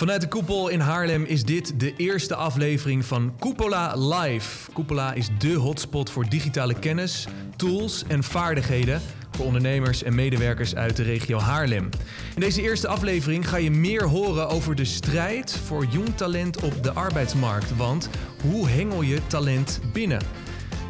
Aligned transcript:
Vanuit 0.00 0.20
de 0.20 0.28
koepel 0.28 0.68
in 0.68 0.80
Haarlem 0.80 1.24
is 1.24 1.44
dit 1.44 1.80
de 1.80 1.94
eerste 1.96 2.34
aflevering 2.34 3.04
van 3.04 3.34
Cupola 3.38 3.94
Live. 3.96 4.72
Cupola 4.72 5.12
is 5.12 5.28
de 5.38 5.52
hotspot 5.54 6.10
voor 6.10 6.28
digitale 6.28 6.74
kennis, 6.74 7.26
tools 7.56 8.04
en 8.08 8.22
vaardigheden 8.22 9.00
voor 9.30 9.44
ondernemers 9.44 10.02
en 10.02 10.14
medewerkers 10.14 10.74
uit 10.74 10.96
de 10.96 11.02
regio 11.02 11.38
Haarlem. 11.38 11.88
In 12.34 12.40
deze 12.40 12.62
eerste 12.62 12.88
aflevering 12.88 13.48
ga 13.48 13.56
je 13.56 13.70
meer 13.70 14.04
horen 14.04 14.48
over 14.48 14.74
de 14.74 14.84
strijd 14.84 15.56
voor 15.64 15.86
jong 15.90 16.16
talent 16.16 16.62
op 16.62 16.82
de 16.82 16.92
arbeidsmarkt. 16.92 17.76
Want 17.76 18.08
hoe 18.42 18.68
hengel 18.68 19.02
je 19.02 19.26
talent 19.26 19.80
binnen? 19.92 20.20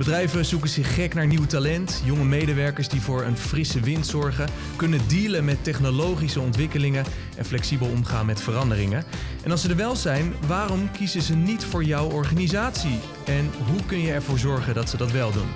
Bedrijven 0.00 0.44
zoeken 0.44 0.68
zich 0.68 0.94
gek 0.94 1.14
naar 1.14 1.26
nieuw 1.26 1.46
talent. 1.46 2.02
Jonge 2.04 2.24
medewerkers 2.24 2.88
die 2.88 3.00
voor 3.00 3.22
een 3.22 3.36
frisse 3.36 3.80
wind 3.80 4.06
zorgen, 4.06 4.48
kunnen 4.76 5.00
dealen 5.08 5.44
met 5.44 5.64
technologische 5.64 6.40
ontwikkelingen 6.40 7.04
en 7.36 7.44
flexibel 7.44 7.88
omgaan 7.88 8.26
met 8.26 8.40
veranderingen. 8.40 9.04
En 9.42 9.50
als 9.50 9.60
ze 9.60 9.68
er 9.68 9.76
wel 9.76 9.96
zijn, 9.96 10.34
waarom 10.46 10.90
kiezen 10.90 11.22
ze 11.22 11.34
niet 11.34 11.64
voor 11.64 11.84
jouw 11.84 12.10
organisatie? 12.10 12.98
En 13.24 13.50
hoe 13.70 13.84
kun 13.86 13.98
je 13.98 14.12
ervoor 14.12 14.38
zorgen 14.38 14.74
dat 14.74 14.88
ze 14.88 14.96
dat 14.96 15.10
wel 15.10 15.32
doen? 15.32 15.48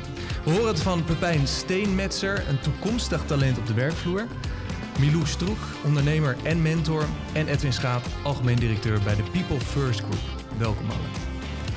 We 0.44 0.50
horen 0.50 0.68
het 0.68 0.80
van 0.80 1.04
Pepijn 1.04 1.46
Steenmetser, 1.46 2.44
een 2.48 2.60
toekomstig 2.60 3.24
talent 3.26 3.58
op 3.58 3.66
de 3.66 3.74
werkvloer. 3.74 4.26
Milou 4.98 5.26
Stroek, 5.26 5.58
ondernemer 5.84 6.36
en 6.42 6.62
mentor. 6.62 7.04
En 7.32 7.48
Edwin 7.48 7.72
Schaap, 7.72 8.02
algemeen 8.22 8.56
directeur 8.56 9.00
bij 9.04 9.16
de 9.16 9.22
People 9.22 9.60
First 9.60 10.00
Group. 10.00 10.44
Welkom 10.58 10.90
allen. 10.90 11.10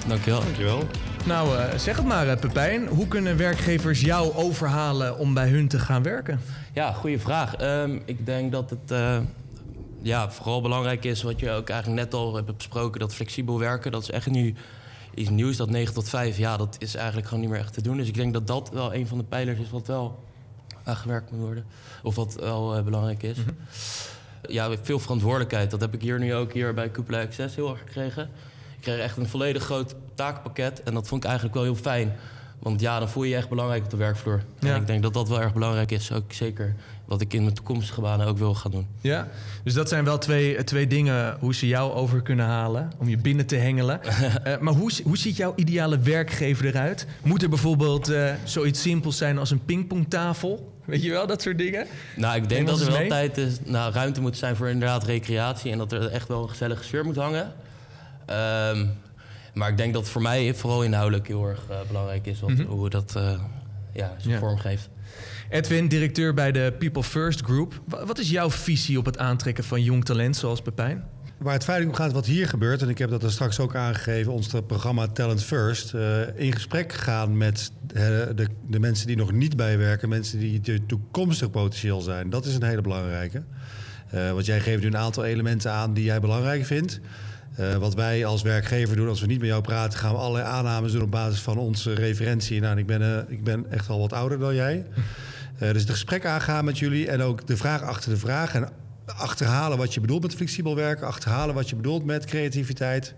Dankjewel. 0.07 0.39
Dankjewel. 0.39 0.87
Nou, 1.27 1.57
uh, 1.57 1.77
zeg 1.77 1.95
het 1.95 2.05
maar, 2.05 2.27
uh, 2.27 2.35
Pepijn. 2.35 2.87
Hoe 2.87 3.07
kunnen 3.07 3.37
werkgevers 3.37 4.01
jou 4.01 4.33
overhalen 4.35 5.17
om 5.17 5.33
bij 5.33 5.49
hun 5.49 5.67
te 5.67 5.79
gaan 5.79 6.03
werken? 6.03 6.39
Ja, 6.73 6.91
goede 6.91 7.19
vraag. 7.19 7.61
Um, 7.61 8.01
ik 8.05 8.25
denk 8.25 8.51
dat 8.51 8.69
het 8.69 8.91
uh, 8.91 9.19
ja, 10.01 10.31
vooral 10.31 10.61
belangrijk 10.61 11.05
is, 11.05 11.23
wat 11.23 11.39
je 11.39 11.51
ook 11.51 11.69
eigenlijk 11.69 12.01
net 12.01 12.13
al 12.13 12.35
hebt 12.35 12.57
besproken, 12.57 12.99
dat 12.99 13.13
flexibel 13.13 13.59
werken, 13.59 13.91
dat 13.91 14.01
is 14.01 14.11
echt 14.11 14.29
nu 14.29 14.55
iets 15.13 15.29
nieuws. 15.29 15.57
Dat 15.57 15.69
9 15.69 15.93
tot 15.93 16.09
5, 16.09 16.37
ja, 16.37 16.57
dat 16.57 16.75
is 16.79 16.95
eigenlijk 16.95 17.27
gewoon 17.27 17.43
niet 17.43 17.51
meer 17.51 17.59
echt 17.59 17.73
te 17.73 17.81
doen. 17.81 17.97
Dus 17.97 18.07
ik 18.07 18.15
denk 18.15 18.33
dat 18.33 18.47
dat 18.47 18.69
wel 18.69 18.93
een 18.93 19.07
van 19.07 19.17
de 19.17 19.23
pijlers 19.23 19.59
is 19.59 19.69
wat 19.69 19.87
wel 19.87 20.23
aangewerkt 20.83 21.31
moet 21.31 21.41
worden. 21.41 21.65
Of 22.03 22.15
wat 22.15 22.35
wel 22.39 22.83
belangrijk 22.83 23.23
is. 23.23 23.37
Mm 23.37 23.43
-hmm. 23.43 23.55
Ja, 24.49 24.69
veel 24.81 24.99
verantwoordelijkheid. 24.99 25.71
Dat 25.71 25.81
heb 25.81 25.93
ik 25.93 26.01
hier 26.01 26.19
nu 26.19 26.35
ook 26.35 26.53
hier 26.53 26.73
bij 26.73 26.91
Cupola 26.91 27.21
Access 27.21 27.55
heel 27.55 27.69
erg 27.69 27.79
gekregen. 27.79 28.29
Ik 28.75 28.81
kreeg 28.81 28.99
echt 28.99 29.17
een 29.17 29.29
volledig 29.29 29.63
groot 29.63 29.95
taakpakket. 30.17 30.83
En 30.83 30.93
dat 30.93 31.07
vond 31.07 31.21
ik 31.23 31.29
eigenlijk 31.29 31.57
wel 31.57 31.65
heel 31.65 31.81
fijn. 31.81 32.15
Want 32.59 32.81
ja, 32.81 32.99
dan 32.99 33.09
voel 33.09 33.23
je 33.23 33.29
je 33.29 33.35
echt 33.35 33.49
belangrijk 33.49 33.83
op 33.83 33.89
de 33.89 33.97
werkvloer. 33.97 34.43
Ja. 34.59 34.73
En 34.73 34.81
ik 34.81 34.87
denk 34.87 35.01
dat 35.01 35.13
dat 35.13 35.29
wel 35.29 35.41
erg 35.41 35.53
belangrijk 35.53 35.91
is. 35.91 36.11
Ook 36.11 36.33
zeker 36.33 36.75
wat 37.05 37.21
ik 37.21 37.33
in 37.33 37.41
mijn 37.41 37.53
toekomstige 37.53 38.01
banen 38.01 38.27
ook 38.27 38.37
wil 38.37 38.55
gaan 38.55 38.71
doen. 38.71 38.87
Ja, 39.01 39.27
dus 39.63 39.73
dat 39.73 39.89
zijn 39.89 40.03
wel 40.03 40.17
twee, 40.17 40.63
twee 40.63 40.87
dingen 40.87 41.37
hoe 41.39 41.55
ze 41.55 41.67
jou 41.67 41.91
over 41.91 42.21
kunnen 42.21 42.45
halen. 42.45 42.91
Om 42.97 43.09
je 43.09 43.17
binnen 43.17 43.45
te 43.45 43.55
hengelen. 43.55 43.99
uh, 44.03 44.57
maar 44.59 44.73
hoe, 44.73 44.91
hoe 45.03 45.17
ziet 45.17 45.35
jouw 45.35 45.53
ideale 45.55 45.99
werkgever 45.99 46.65
eruit? 46.65 47.07
Moet 47.23 47.43
er 47.43 47.49
bijvoorbeeld 47.49 48.09
uh, 48.09 48.33
zoiets 48.43 48.81
simpels 48.81 49.17
zijn 49.17 49.37
als 49.37 49.51
een 49.51 49.65
pingpongtafel? 49.65 50.75
Weet 50.85 51.03
je 51.03 51.11
wel, 51.11 51.27
dat 51.27 51.41
soort 51.41 51.57
dingen? 51.57 51.87
Nou, 52.15 52.35
ik 52.35 52.49
denk 52.49 52.67
dat 52.67 52.81
er 52.81 52.91
wel 52.91 53.07
tijd 53.07 53.37
is, 53.37 53.57
nou, 53.63 53.93
ruimte 53.93 54.21
moet 54.21 54.37
zijn 54.37 54.55
voor 54.55 54.69
inderdaad 54.69 55.03
recreatie. 55.03 55.71
En 55.71 55.77
dat 55.77 55.91
er 55.91 56.07
echt 56.07 56.27
wel 56.27 56.41
een 56.41 56.49
gezellige 56.49 56.83
sfeer 56.83 57.05
moet 57.05 57.15
hangen. 57.15 57.53
Um, 58.75 58.91
maar 59.57 59.69
ik 59.69 59.77
denk 59.77 59.93
dat 59.93 60.09
voor 60.09 60.21
mij 60.21 60.53
vooral 60.53 60.83
inhoudelijk 60.83 61.27
heel 61.27 61.45
erg 61.45 61.65
uh, 61.69 61.77
belangrijk 61.87 62.25
is 62.25 62.39
wat, 62.39 62.49
mm 62.49 62.55
-hmm. 62.55 62.65
hoe 62.65 62.89
dat 62.89 63.13
uh, 63.17 63.23
ja, 63.93 64.15
zijn 64.17 64.33
ja. 64.33 64.39
vorm 64.39 64.57
geeft. 64.57 64.89
Edwin, 65.49 65.87
directeur 65.87 66.33
bij 66.33 66.51
de 66.51 66.73
People 66.79 67.03
First 67.03 67.41
Group. 67.41 67.81
Wat 67.85 68.19
is 68.19 68.29
jouw 68.29 68.49
visie 68.49 68.97
op 68.97 69.05
het 69.05 69.17
aantrekken 69.17 69.63
van 69.63 69.83
jong 69.83 70.05
talent 70.05 70.35
zoals 70.35 70.61
Pepijn? 70.61 71.03
Waar 71.37 71.53
het 71.53 71.63
feitelijk 71.63 71.97
om 71.97 72.03
gaat 72.03 72.13
wat 72.13 72.25
hier 72.25 72.47
gebeurt, 72.47 72.81
en 72.81 72.89
ik 72.89 72.97
heb 72.97 73.09
dat 73.09 73.23
er 73.23 73.31
straks 73.31 73.59
ook 73.59 73.75
aangegeven, 73.75 74.31
ons 74.31 74.47
programma 74.47 75.07
Talent 75.07 75.43
First, 75.43 75.93
uh, 75.93 76.19
in 76.35 76.53
gesprek 76.53 76.93
gaan 76.93 77.37
met 77.37 77.71
de, 77.87 78.31
de, 78.35 78.47
de, 78.67 78.79
mensen 78.79 79.07
die 79.07 79.15
nog 79.15 79.31
niet 79.31 79.55
bijwerken, 79.55 80.09
mensen 80.09 80.39
die 80.39 80.85
toekomstig 80.85 81.49
potentieel 81.49 82.01
zijn. 82.01 82.29
Dat 82.29 82.45
is 82.45 82.55
een 82.55 82.63
hele 82.63 82.81
belangrijke. 82.81 83.43
Uh, 84.13 84.31
want 84.31 84.45
jij 84.45 84.59
geeft 84.59 84.81
nu 84.81 84.87
een 84.87 84.97
aantal 84.97 85.25
elementen 85.25 85.71
aan 85.71 85.93
die 85.93 86.03
jij 86.03 86.19
belangrijk 86.19 86.65
vindt. 86.65 86.99
Uh, 87.59 87.75
wat 87.75 87.93
wij 87.93 88.25
als 88.25 88.41
werkgever 88.41 88.95
doen, 88.95 89.07
als 89.07 89.21
we 89.21 89.27
niet 89.27 89.39
met 89.39 89.49
jou 89.49 89.61
praten, 89.61 89.99
gaan 89.99 90.11
we 90.11 90.17
allerlei 90.17 90.45
aannames 90.45 90.91
doen 90.91 91.01
op 91.01 91.11
basis 91.11 91.39
van 91.39 91.57
onze 91.57 91.93
referentie. 91.93 92.61
Nou, 92.61 92.77
ik 92.77 92.85
ben, 92.85 93.01
uh, 93.01 93.17
ik 93.27 93.43
ben 93.43 93.71
echt 93.71 93.89
al 93.89 93.99
wat 93.99 94.13
ouder 94.13 94.39
dan 94.39 94.55
jij. 94.55 94.85
Uh, 95.59 95.71
dus 95.73 95.81
het 95.81 95.91
gesprek 95.91 96.25
aangaan 96.25 96.65
met 96.65 96.79
jullie 96.79 97.09
en 97.09 97.21
ook 97.21 97.47
de 97.47 97.57
vraag 97.57 97.81
achter 97.81 98.09
de 98.09 98.17
vraag. 98.17 98.55
En 98.55 98.69
achterhalen 99.05 99.77
wat 99.77 99.93
je 99.93 100.01
bedoelt 100.01 100.21
met 100.21 100.35
flexibel 100.35 100.75
werken, 100.75 101.07
achterhalen 101.07 101.55
wat 101.55 101.69
je 101.69 101.75
bedoelt 101.75 102.05
met 102.05 102.25
creativiteit. 102.25 103.13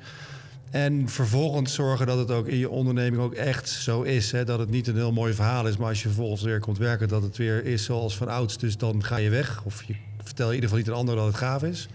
En 0.70 1.10
vervolgens 1.10 1.74
zorgen 1.74 2.08
dat 2.08 2.18
het 2.18 2.32
ook 2.32 2.48
in 2.48 2.58
je 2.58 2.70
onderneming 2.70 3.22
ook 3.22 3.34
echt 3.34 3.70
zo 3.70 4.02
is. 4.02 4.32
Hè? 4.32 4.46
Dat 4.46 4.60
het 4.60 4.70
niet 4.70 4.88
een 4.88 4.96
heel 4.96 5.12
mooi 5.12 5.34
verhaal 5.34 5.68
is, 5.68 5.78
maar 5.78 5.90
als 5.90 6.02
je 6.02 6.08
vervolgens 6.08 6.42
weer 6.42 6.60
komt 6.60 6.78
werken, 6.78 7.08
dat 7.08 7.24
het 7.24 7.38
weer 7.38 7.66
is 7.66 7.84
zoals 7.84 8.18
van 8.18 8.28
ouds. 8.28 8.58
Dus 8.58 8.78
dan 8.78 9.04
ga 9.04 9.18
je 9.18 9.30
weg. 9.30 9.62
Of 9.64 9.84
je 9.84 9.96
vertel 10.24 10.48
in 10.48 10.54
ieder 10.54 10.70
geval 10.70 10.84
niet 10.84 10.94
een 10.94 11.00
ander 11.00 11.16
dat 11.16 11.26
het 11.26 11.36
gaaf 11.36 11.64
is. 11.64 11.88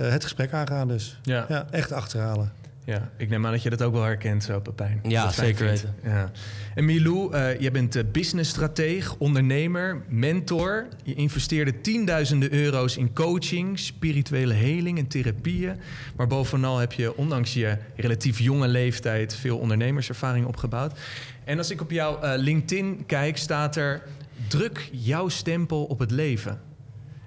Uh, 0.00 0.10
het 0.10 0.22
gesprek 0.22 0.52
aangaan 0.52 0.88
dus. 0.88 1.18
Ja. 1.22 1.46
ja. 1.48 1.66
echt 1.70 1.92
achterhalen. 1.92 2.52
Ja, 2.84 3.10
ik 3.16 3.28
neem 3.28 3.46
aan 3.46 3.52
dat 3.52 3.62
je 3.62 3.70
dat 3.70 3.82
ook 3.82 3.92
wel 3.92 4.02
herkent 4.02 4.44
zo, 4.44 4.60
Pepijn. 4.60 5.00
Ja, 5.02 5.30
zeker 5.30 5.66
weten. 5.66 5.94
Ja. 6.04 6.30
En 6.74 6.84
Milou, 6.84 7.34
uh, 7.34 7.60
jij 7.60 7.70
bent 7.70 7.96
uh, 7.96 8.02
businessstrateeg, 8.12 9.16
ondernemer, 9.16 10.02
mentor. 10.08 10.86
Je 11.02 11.14
investeerde 11.14 11.80
tienduizenden 11.80 12.52
euro's 12.52 12.96
in 12.96 13.12
coaching, 13.12 13.78
spirituele 13.78 14.54
heling 14.54 14.98
en 14.98 15.06
therapieën. 15.06 15.76
Maar 16.16 16.26
bovenal 16.26 16.78
heb 16.78 16.92
je, 16.92 17.16
ondanks 17.16 17.54
je 17.54 17.76
relatief 17.96 18.38
jonge 18.38 18.68
leeftijd, 18.68 19.34
veel 19.34 19.58
ondernemerservaring 19.58 20.46
opgebouwd. 20.46 20.98
En 21.44 21.58
als 21.58 21.70
ik 21.70 21.80
op 21.80 21.90
jouw 21.90 22.24
uh, 22.24 22.32
LinkedIn 22.36 23.06
kijk, 23.06 23.36
staat 23.36 23.76
er... 23.76 24.02
druk 24.48 24.88
jouw 24.92 25.28
stempel 25.28 25.84
op 25.84 25.98
het 25.98 26.10
leven. 26.10 26.60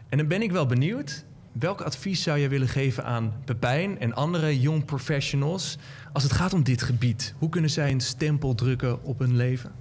En 0.09 0.17
dan 0.17 0.27
ben 0.27 0.41
ik 0.41 0.51
wel 0.51 0.66
benieuwd... 0.66 1.23
Welk 1.52 1.82
advies 1.82 2.24
zou 2.24 2.40
je 2.40 2.48
willen 2.48 2.68
geven 2.68 3.06
aan 3.06 3.34
Pepijn 3.46 4.00
en 4.00 4.14
andere 4.14 4.60
young 4.60 4.86
professionals 4.86 5.78
als 6.14 6.24
het 6.24 6.32
gaat 6.32 6.54
om 6.54 6.64
dit 6.64 6.82
gebied? 6.82 7.34
Hoe 7.38 7.50
kunnen 7.50 7.70
zij 7.70 7.92
een 7.92 8.02
stempel 8.02 8.56
drukken 8.56 9.04
op 9.04 9.20
hun 9.20 9.36
leven? 9.36 9.72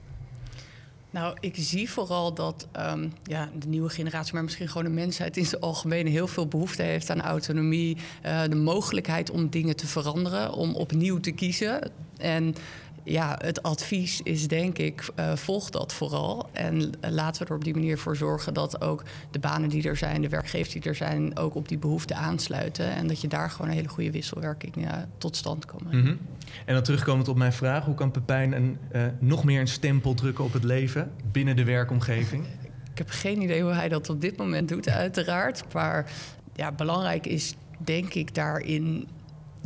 Nou, 1.10 1.36
ik 1.40 1.54
zie 1.56 1.90
vooral 1.90 2.34
dat 2.34 2.68
um, 2.76 3.12
ja, 3.22 3.50
de 3.58 3.68
nieuwe 3.68 3.88
generatie, 3.88 4.34
maar 4.34 4.42
misschien 4.42 4.68
gewoon 4.68 4.84
de 4.84 4.90
mensheid 4.90 5.36
in 5.36 5.46
zijn 5.46 5.60
algemeen 5.60 6.06
heel 6.06 6.26
veel 6.26 6.46
behoefte 6.46 6.82
heeft 6.82 7.10
aan 7.10 7.20
autonomie, 7.20 7.96
uh, 8.26 8.42
de 8.42 8.56
mogelijkheid 8.56 9.30
om 9.30 9.48
dingen 9.48 9.76
te 9.76 9.86
veranderen, 9.86 10.52
om 10.52 10.74
opnieuw 10.74 11.20
te 11.20 11.30
kiezen. 11.30 11.90
En 12.16 12.54
ja, 13.02 13.38
het 13.42 13.62
advies 13.62 14.20
is 14.22 14.48
denk 14.48 14.78
ik, 14.78 15.08
uh, 15.18 15.36
volg 15.36 15.70
dat 15.70 15.92
vooral. 15.92 16.48
En 16.52 16.76
uh, 16.76 16.90
laten 17.10 17.42
we 17.42 17.48
er 17.48 17.56
op 17.56 17.64
die 17.64 17.74
manier 17.74 17.98
voor 17.98 18.16
zorgen 18.16 18.54
dat 18.54 18.80
ook 18.80 19.02
de 19.30 19.38
banen 19.38 19.68
die 19.68 19.88
er 19.88 19.96
zijn, 19.96 20.22
de 20.22 20.28
werkgevers 20.28 20.72
die 20.72 20.82
er 20.82 20.94
zijn, 20.94 21.38
ook 21.38 21.54
op 21.54 21.68
die 21.68 21.78
behoeften 21.78 22.16
aansluiten. 22.16 22.90
En 22.90 23.06
dat 23.06 23.20
je 23.20 23.28
daar 23.28 23.50
gewoon 23.50 23.70
een 23.70 23.76
hele 23.76 23.88
goede 23.88 24.10
wisselwerking 24.10 24.76
uh, 24.76 24.92
tot 25.18 25.36
stand 25.36 25.66
komt. 25.66 25.92
Mm 25.92 26.02
-hmm. 26.02 26.18
En 26.64 26.74
dan 26.74 26.82
terugkomend 26.82 27.28
op 27.28 27.36
mijn 27.36 27.52
vraag, 27.52 27.84
hoe 27.84 27.94
kan 27.94 28.10
Pepijn 28.10 28.52
een, 28.52 28.78
nog 29.18 29.44
meer 29.44 29.60
een 29.60 29.68
stempel 29.68 30.14
drukken 30.14 30.44
op 30.44 30.52
het 30.52 30.64
leven 30.64 31.10
binnen 31.32 31.56
de 31.56 31.64
werkomgeving? 31.64 32.44
Ik 32.98 33.04
heb 33.04 33.10
geen 33.10 33.42
idee 33.42 33.62
hoe 33.62 33.72
hij 33.72 33.88
dat 33.88 34.10
op 34.10 34.20
dit 34.20 34.36
moment 34.36 34.68
doet, 34.68 34.88
uiteraard. 34.88 35.64
Maar 35.72 36.10
ja, 36.54 36.72
belangrijk 36.72 37.26
is 37.26 37.54
denk 37.78 38.14
ik 38.14 38.34
daarin 38.34 39.08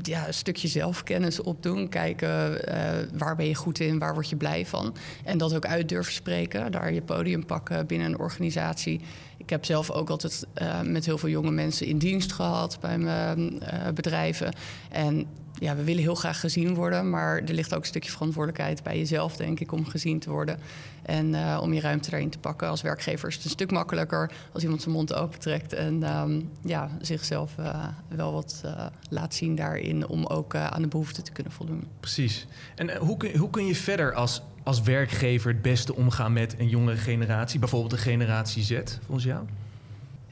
ja, 0.02 0.26
een 0.26 0.34
stukje 0.34 0.68
zelfkennis 0.68 1.40
opdoen. 1.40 1.88
Kijken 1.88 2.50
uh, 2.68 2.84
waar 3.18 3.36
ben 3.36 3.46
je 3.46 3.54
goed 3.54 3.80
in, 3.80 3.98
waar 3.98 4.14
word 4.14 4.28
je 4.28 4.36
blij 4.36 4.66
van. 4.66 4.94
En 5.24 5.38
dat 5.38 5.54
ook 5.54 5.66
uit 5.66 5.88
durven 5.88 6.12
spreken. 6.12 6.72
Daar 6.72 6.92
je 6.92 7.02
podium 7.02 7.46
pakken 7.46 7.86
binnen 7.86 8.08
een 8.08 8.18
organisatie. 8.18 9.00
Ik 9.36 9.50
heb 9.50 9.64
zelf 9.64 9.90
ook 9.90 10.10
altijd 10.10 10.46
uh, 10.62 10.80
met 10.80 11.06
heel 11.06 11.18
veel 11.18 11.28
jonge 11.28 11.50
mensen 11.50 11.86
in 11.86 11.98
dienst 11.98 12.32
gehad 12.32 12.78
bij 12.80 12.98
mijn 12.98 13.62
uh, 13.62 13.88
bedrijven. 13.94 14.54
En 14.90 15.26
ja, 15.62 15.76
we 15.76 15.84
willen 15.84 16.02
heel 16.02 16.14
graag 16.14 16.40
gezien 16.40 16.74
worden, 16.74 17.10
maar 17.10 17.36
er 17.36 17.54
ligt 17.54 17.74
ook 17.74 17.80
een 17.80 17.86
stukje 17.86 18.10
verantwoordelijkheid 18.10 18.82
bij 18.82 18.98
jezelf, 18.98 19.36
denk 19.36 19.60
ik, 19.60 19.72
om 19.72 19.86
gezien 19.86 20.18
te 20.18 20.30
worden. 20.30 20.58
En 21.02 21.28
uh, 21.28 21.58
om 21.62 21.72
je 21.72 21.80
ruimte 21.80 22.10
daarin 22.10 22.30
te 22.30 22.38
pakken. 22.38 22.68
Als 22.68 22.82
werkgever 22.82 23.28
is 23.28 23.34
het 23.34 23.44
een 23.44 23.50
stuk 23.50 23.70
makkelijker 23.70 24.30
als 24.52 24.62
iemand 24.62 24.82
zijn 24.82 24.94
mond 24.94 25.14
opentrekt 25.14 25.72
en 25.72 26.16
um, 26.16 26.50
ja, 26.64 26.90
zichzelf 27.00 27.52
uh, 27.60 27.86
wel 28.08 28.32
wat 28.32 28.62
uh, 28.64 28.86
laat 29.10 29.34
zien 29.34 29.54
daarin 29.54 30.08
om 30.08 30.26
ook 30.26 30.54
aan 30.54 30.82
de 30.82 30.88
behoeften 30.88 31.24
te 31.24 31.32
kunnen 31.32 31.52
voldoen. 31.52 31.86
Precies. 32.00 32.46
En 32.74 32.96
hoe 32.96 33.16
kun, 33.16 33.36
hoe 33.36 33.50
kun 33.50 33.66
je 33.66 33.74
verder 33.74 34.14
als, 34.14 34.42
als 34.62 34.82
werkgever 34.82 35.52
het 35.52 35.62
beste 35.62 35.94
omgaan 35.94 36.32
met 36.32 36.54
een 36.58 36.68
jongere 36.68 36.96
generatie, 36.96 37.58
bijvoorbeeld 37.58 37.90
de 37.90 37.98
generatie 37.98 38.62
Z, 38.62 38.80
volgens 39.06 39.24
jou? 39.24 39.44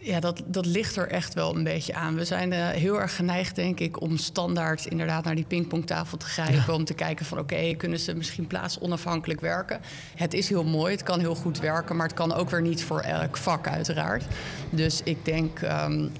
Ja, 0.02 0.20
dat, 0.20 0.42
dat 0.46 0.66
ligt 0.66 0.96
er 0.96 1.08
echt 1.08 1.34
wel 1.34 1.56
een 1.56 1.64
beetje 1.64 1.94
aan. 1.94 2.14
We 2.14 2.24
zijn 2.24 2.52
uh, 2.52 2.68
heel 2.68 3.00
erg 3.00 3.16
geneigd, 3.16 3.56
denk 3.56 3.80
ik, 3.80 4.00
om 4.00 4.16
standaard 4.16 4.86
inderdaad 4.86 5.24
naar 5.24 5.34
die 5.34 5.44
pingpongtafel 5.44 6.16
te 6.16 6.26
grijpen. 6.26 6.64
Ja. 6.66 6.72
Om 6.72 6.84
te 6.84 6.94
kijken 6.94 7.26
van 7.26 7.38
oké, 7.38 7.54
okay, 7.54 7.74
kunnen 7.74 7.98
ze 7.98 8.14
misschien 8.14 8.46
plaatsonafhankelijk 8.46 9.40
werken? 9.40 9.80
Het 10.16 10.34
is 10.34 10.48
heel 10.48 10.64
mooi, 10.64 10.92
het 10.92 11.02
kan 11.02 11.20
heel 11.20 11.34
goed 11.34 11.58
werken, 11.58 11.96
maar 11.96 12.06
het 12.06 12.16
kan 12.16 12.34
ook 12.34 12.50
weer 12.50 12.62
niet 12.62 12.84
voor 12.84 13.00
elk 13.00 13.36
vak, 13.36 13.68
uiteraard. 13.68 14.24
Dus 14.70 15.00
ik 15.04 15.24
denk. 15.24 15.62
Um, 15.62 16.12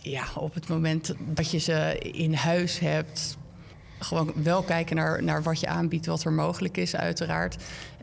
ja, 0.00 0.24
op 0.34 0.54
het 0.54 0.68
moment 0.68 1.14
dat 1.18 1.50
je 1.50 1.58
ze 1.58 1.98
in 1.98 2.34
huis 2.34 2.78
hebt, 2.78 3.36
gewoon 3.98 4.32
wel 4.34 4.62
kijken 4.62 4.96
naar, 4.96 5.22
naar 5.22 5.42
wat 5.42 5.60
je 5.60 5.66
aanbiedt, 5.66 6.06
wat 6.06 6.24
er 6.24 6.32
mogelijk 6.32 6.76
is, 6.76 6.96
uiteraard. 6.96 7.56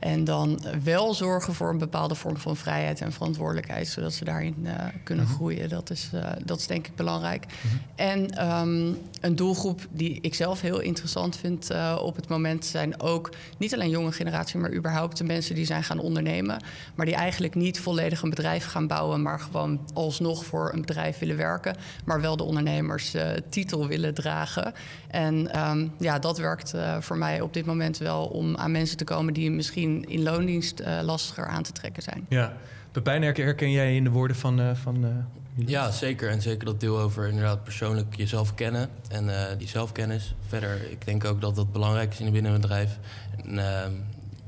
En 0.03 0.23
dan 0.23 0.59
wel 0.83 1.13
zorgen 1.13 1.53
voor 1.53 1.69
een 1.69 1.77
bepaalde 1.77 2.15
vorm 2.15 2.37
van 2.37 2.55
vrijheid 2.55 3.01
en 3.01 3.11
verantwoordelijkheid, 3.11 3.87
zodat 3.87 4.13
ze 4.13 4.25
daarin 4.25 4.55
uh, 4.63 4.71
kunnen 5.03 5.25
Mhm. 5.25 5.33
groeien. 5.33 5.69
Dat 5.69 5.89
is, 5.89 6.09
uh, 6.13 6.29
dat 6.45 6.59
is 6.59 6.67
denk 6.67 6.87
ik 6.87 6.95
belangrijk. 6.95 7.45
Mhm. 7.45 7.75
En 7.95 8.49
um, 8.51 8.97
een 9.21 9.35
doelgroep 9.35 9.87
die 9.91 10.17
ik 10.21 10.35
zelf 10.35 10.61
heel 10.61 10.79
interessant 10.79 11.37
vind 11.37 11.71
uh, 11.71 11.99
op 12.01 12.15
het 12.15 12.27
moment 12.27 12.65
zijn 12.65 13.01
ook 13.01 13.29
niet 13.57 13.73
alleen 13.73 13.89
jonge 13.89 14.11
generatie, 14.11 14.59
maar 14.59 14.73
überhaupt 14.73 15.17
de 15.17 15.23
mensen 15.23 15.55
die 15.55 15.65
zijn 15.65 15.83
gaan 15.83 15.99
ondernemen, 15.99 16.61
maar 16.95 17.05
die 17.05 17.15
eigenlijk 17.15 17.55
niet 17.55 17.79
volledig 17.79 18.21
een 18.21 18.29
bedrijf 18.29 18.65
gaan 18.65 18.87
bouwen, 18.87 19.21
maar 19.21 19.39
gewoon 19.39 19.79
alsnog 19.93 20.45
voor 20.45 20.71
een 20.73 20.81
bedrijf 20.81 21.19
willen 21.19 21.37
werken, 21.37 21.75
maar 22.05 22.21
wel 22.21 22.37
de 22.37 22.43
ondernemerstitel 22.43 23.87
willen 23.87 24.13
dragen. 24.13 24.73
En 25.07 25.59
um, 25.69 25.91
ja, 25.99 26.19
dat 26.19 26.37
werkt 26.37 26.73
voor 26.99 27.17
mij 27.17 27.41
op 27.41 27.53
dit 27.53 27.65
moment 27.65 27.97
wel 27.97 28.25
om 28.25 28.55
aan 28.57 28.71
mensen 28.71 28.97
te 28.97 29.03
komen 29.03 29.33
die 29.33 29.51
misschien 29.51 29.92
in 30.01 30.23
loondienst 30.23 30.79
uh, 30.79 30.99
lastiger 31.03 31.47
aan 31.47 31.63
te 31.63 31.71
trekken 31.71 32.03
zijn. 32.03 32.25
Ja, 32.29 32.53
Pepijn, 32.91 33.23
herken 33.23 33.71
jij 33.71 33.95
in 33.95 34.03
de 34.03 34.09
woorden 34.09 34.37
van... 34.37 34.59
Uh, 34.59 34.69
van 34.75 35.05
uh, 35.05 35.09
ja, 35.55 35.91
zeker. 35.91 36.29
En 36.29 36.41
zeker 36.41 36.65
dat 36.65 36.79
deel 36.79 36.99
over 36.99 37.27
inderdaad 37.27 37.63
persoonlijk 37.63 38.15
jezelf 38.15 38.53
kennen 38.53 38.89
en 39.09 39.25
uh, 39.25 39.41
die 39.57 39.67
zelfkennis. 39.67 40.35
Verder, 40.47 40.91
ik 40.91 41.05
denk 41.05 41.25
ook 41.25 41.41
dat 41.41 41.55
dat 41.55 41.71
belangrijk 41.71 42.11
is 42.11 42.19
in 42.19 42.31
binnen 42.31 42.53
een 42.53 42.61
bedrijf. 42.61 42.97
En, 43.45 43.59
ehm, 43.59 43.91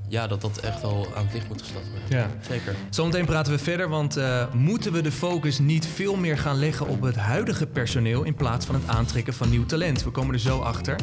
ja, 0.08 0.28
dat 0.28 0.42
dat 0.42 0.58
echt 0.58 0.82
wel 0.82 1.08
aan 1.16 1.24
het 1.24 1.34
licht 1.34 1.48
moet 1.48 1.62
gesteld 1.62 1.84
worden. 1.90 2.18
Ja. 2.18 2.30
Zeker. 2.48 2.76
Zometeen 2.90 3.26
praten 3.26 3.52
we 3.52 3.60
verder, 3.60 3.90
want 3.90 4.18
uh, 4.18 4.54
moeten 4.54 4.92
we 4.92 5.02
de 5.02 5.12
focus 5.12 5.60
niet 5.60 5.86
veel 5.86 6.16
meer 6.16 6.38
gaan 6.38 6.60
leggen 6.60 6.88
op 6.88 7.02
het 7.02 7.16
huidige 7.16 7.68
personeel 7.68 8.24
in 8.24 8.36
plaats 8.36 8.66
van 8.66 8.76
het 8.76 8.88
aantrekken 8.88 9.34
van 9.34 9.50
nieuw 9.50 9.66
talent? 9.66 10.04
We 10.04 10.10
komen 10.10 10.34
er 10.34 10.40
zo 10.40 10.60
achter. 10.60 11.00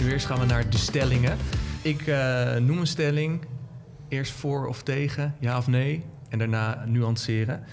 Nu 0.00 0.12
eerst 0.12 0.26
gaan 0.26 0.38
we 0.38 0.46
naar 0.46 0.70
de 0.70 0.78
stellingen. 0.78 1.38
Ik 1.82 2.06
uh, 2.06 2.54
noem 2.56 2.78
een 2.78 2.86
stelling. 2.86 3.40
Eerst 4.12 4.32
voor 4.32 4.66
of 4.66 4.82
tegen, 4.82 5.34
ja 5.38 5.58
of 5.58 5.66
nee. 5.66 6.04
En 6.28 6.38
daarna 6.38 6.84
nuanceren. 6.86 7.64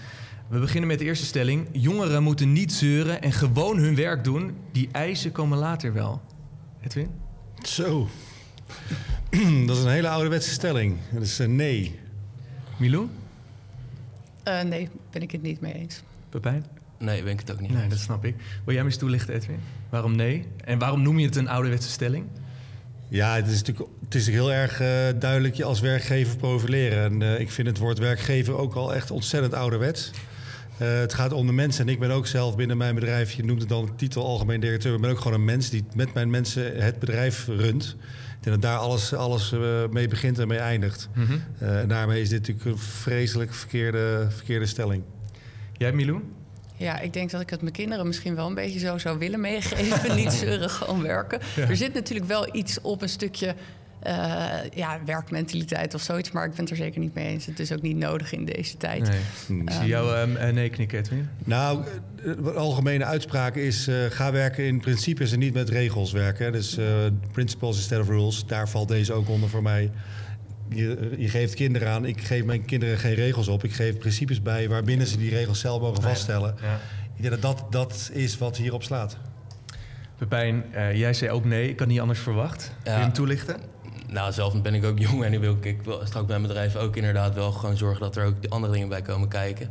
We 0.48 0.58
beginnen 0.58 0.88
met 0.88 0.98
de 0.98 1.04
eerste 1.04 1.24
stelling. 1.24 1.68
Jongeren 1.72 2.22
moeten 2.22 2.52
niet 2.52 2.72
zeuren 2.72 3.22
en 3.22 3.32
gewoon 3.32 3.78
hun 3.78 3.94
werk 3.94 4.24
doen. 4.24 4.56
Die 4.72 4.88
eisen 4.92 5.32
komen 5.32 5.58
later 5.58 5.92
wel. 5.92 6.22
Edwin? 6.82 7.10
Zo. 7.62 8.08
Dat 9.66 9.76
is 9.76 9.82
een 9.82 9.90
hele 9.90 10.08
ouderwetse 10.08 10.50
stelling. 10.50 10.96
Dat 11.12 11.22
is 11.22 11.38
een 11.38 11.56
nee. 11.56 11.98
Milou? 12.76 13.08
Uh, 14.48 14.62
nee, 14.62 14.88
ben 15.10 15.22
ik 15.22 15.30
het 15.30 15.42
niet 15.42 15.60
mee 15.60 15.72
eens. 15.72 16.02
Pepijn? 16.28 16.66
Nee, 16.98 17.22
ben 17.22 17.32
ik 17.32 17.40
het 17.40 17.52
ook 17.52 17.60
niet. 17.60 17.72
Nee, 17.72 17.88
dat 17.88 17.98
snap 17.98 18.24
ik. 18.24 18.34
Wil 18.64 18.74
jij 18.74 18.82
me 18.82 18.88
eens 18.88 18.98
toelichten, 18.98 19.34
Edwin? 19.34 19.60
Waarom 19.88 20.16
nee? 20.16 20.46
En 20.64 20.78
waarom 20.78 21.02
noem 21.02 21.18
je 21.18 21.26
het 21.26 21.36
een 21.36 21.48
ouderwetse 21.48 21.90
stelling? 21.90 22.26
Ja, 23.10 23.34
het 23.34 23.46
is 23.46 23.58
natuurlijk 23.58 23.88
het 24.04 24.14
is 24.14 24.26
heel 24.26 24.52
erg 24.52 24.80
uh, 24.80 24.88
duidelijk 25.18 25.54
je 25.54 25.64
als 25.64 25.80
werkgever 25.80 26.36
profileren. 26.36 27.04
En 27.04 27.20
uh, 27.20 27.40
ik 27.40 27.50
vind 27.50 27.68
het 27.68 27.78
woord 27.78 27.98
werkgever 27.98 28.56
ook 28.56 28.74
al 28.74 28.94
echt 28.94 29.10
ontzettend 29.10 29.54
ouderwets. 29.54 30.10
Uh, 30.82 30.98
het 30.98 31.14
gaat 31.14 31.32
om 31.32 31.46
de 31.46 31.52
mensen. 31.52 31.86
En 31.86 31.92
ik 31.92 31.98
ben 31.98 32.10
ook 32.10 32.26
zelf 32.26 32.56
binnen 32.56 32.76
mijn 32.76 32.94
bedrijf, 32.94 33.32
je 33.32 33.44
noemt 33.44 33.60
het 33.60 33.68
dan 33.68 33.96
titel 33.96 34.24
algemeen 34.24 34.60
directeur. 34.60 34.94
Ik 34.94 35.00
ben 35.00 35.10
ook 35.10 35.18
gewoon 35.20 35.38
een 35.38 35.44
mens 35.44 35.70
die 35.70 35.84
met 35.94 36.14
mijn 36.14 36.30
mensen 36.30 36.76
het 36.82 36.98
bedrijf 36.98 37.46
runt. 37.46 37.96
Ik 38.36 38.46
denk 38.46 38.62
dat 38.62 38.70
daar 38.70 38.80
alles, 38.80 39.14
alles 39.14 39.54
mee 39.90 40.08
begint 40.08 40.38
en 40.38 40.48
mee 40.48 40.58
eindigt. 40.58 41.08
Mm 41.14 41.26
-hmm. 41.26 41.42
en 41.58 41.88
daarmee 41.88 42.20
is 42.20 42.28
dit 42.28 42.38
natuurlijk 42.38 42.66
een 42.66 42.78
vreselijk 42.78 43.54
verkeerde, 43.54 44.26
verkeerde 44.30 44.66
stelling. 44.66 45.02
Jij, 45.76 45.92
Milou? 45.92 46.22
Ja, 46.80 47.00
ik 47.00 47.12
denk 47.12 47.30
dat 47.30 47.40
ik 47.40 47.50
het 47.50 47.60
mijn 47.60 47.72
kinderen 47.72 48.06
misschien 48.06 48.34
wel 48.34 48.46
een 48.46 48.54
beetje 48.54 48.78
zo 48.78 48.98
zou 48.98 49.18
willen 49.18 49.40
meegeven. 49.40 50.16
Niet 50.22 50.32
zeuren, 50.32 50.70
gewoon 50.70 51.02
werken. 51.02 51.40
Ja. 51.56 51.68
Er 51.68 51.76
zit 51.76 51.94
natuurlijk 51.94 52.28
wel 52.28 52.56
iets 52.56 52.80
op 52.80 53.02
een 53.02 53.08
stukje 53.08 53.54
uh, 54.06 54.48
ja, 54.74 55.00
werkmentaliteit 55.04 55.94
of 55.94 56.00
zoiets. 56.00 56.30
Maar 56.30 56.44
ik 56.44 56.50
ben 56.50 56.60
het 56.60 56.70
er 56.70 56.76
zeker 56.76 57.00
niet 57.00 57.14
mee 57.14 57.26
eens. 57.26 57.46
Het 57.46 57.58
is 57.58 57.72
ook 57.72 57.82
niet 57.82 57.96
nodig 57.96 58.32
in 58.32 58.44
deze 58.44 58.76
tijd. 58.76 59.08
Nee. 59.08 59.20
Um, 59.58 59.68
Ik 59.68 59.70
zie 59.70 59.86
jou 59.86 60.18
um, 60.18 60.54
nee 60.54 60.70
knikken, 60.70 60.98
Edwin. 60.98 61.28
Nou, 61.44 61.84
de 62.22 62.52
algemene 62.52 63.04
uitspraak 63.04 63.56
is... 63.56 63.88
Uh, 63.88 63.96
ga 64.10 64.32
werken 64.32 64.64
in 64.64 64.80
principes 64.80 65.32
en 65.32 65.38
niet 65.38 65.54
met 65.54 65.68
regels 65.68 66.12
werken. 66.12 66.52
Dus 66.52 66.78
uh, 66.78 66.86
principles 67.32 67.76
instead 67.76 68.00
of 68.00 68.08
rules. 68.08 68.46
Daar 68.46 68.68
valt 68.68 68.88
deze 68.88 69.12
ook 69.12 69.28
onder 69.28 69.48
voor 69.48 69.62
mij. 69.62 69.90
Je, 70.74 71.14
je, 71.18 71.28
geeft 71.28 71.54
kinderen 71.54 71.88
aan. 71.88 72.04
Ik 72.04 72.20
geef 72.20 72.44
mijn 72.44 72.64
kinderen 72.64 72.98
geen 72.98 73.14
regels 73.14 73.48
op. 73.48 73.64
Ik 73.64 73.72
geef 73.72 73.98
principes 73.98 74.42
bij 74.42 74.68
waarbinnen 74.68 75.06
ze 75.06 75.16
die 75.16 75.30
regels 75.30 75.60
zelf 75.60 75.80
mogen 75.80 76.02
vaststellen. 76.02 76.54
Ja. 76.60 76.66
Ja. 76.66 76.80
Ik 77.16 77.22
denk 77.22 77.42
dat, 77.42 77.42
dat 77.42 77.72
dat 77.72 78.10
is 78.12 78.38
wat 78.38 78.56
hierop 78.56 78.82
slaat. 78.82 79.16
Pepijn, 80.18 80.64
uh, 80.74 80.94
jij 80.94 81.12
zei 81.14 81.30
ook 81.30 81.44
nee. 81.44 81.68
Ik 81.68 81.78
had 81.78 81.88
niet 81.88 82.00
anders 82.00 82.18
verwacht. 82.18 82.72
Ja. 82.76 82.82
Wil 82.84 82.92
je 82.92 83.00
hem 83.00 83.12
toelichten? 83.12 83.56
Nou, 84.08 84.32
zelf 84.32 84.62
ben 84.62 84.74
ik 84.74 84.84
ook 84.84 84.98
jong 85.08 85.24
en 85.24 85.32
ik 85.32 85.40
wil, 85.40 85.56
ik 85.60 85.82
wil 85.82 86.00
straks 86.04 86.26
bij 86.26 86.38
mijn 86.38 86.42
bedrijf 86.42 86.76
ook 86.76 86.96
inderdaad 86.96 87.34
wel 87.34 87.52
gewoon 87.52 87.76
zorgen 87.76 88.00
dat 88.00 88.16
er 88.16 88.24
ook 88.24 88.34
andere 88.48 88.72
dingen 88.72 88.88
bij 88.88 89.02
komen 89.02 89.28
kijken. 89.28 89.70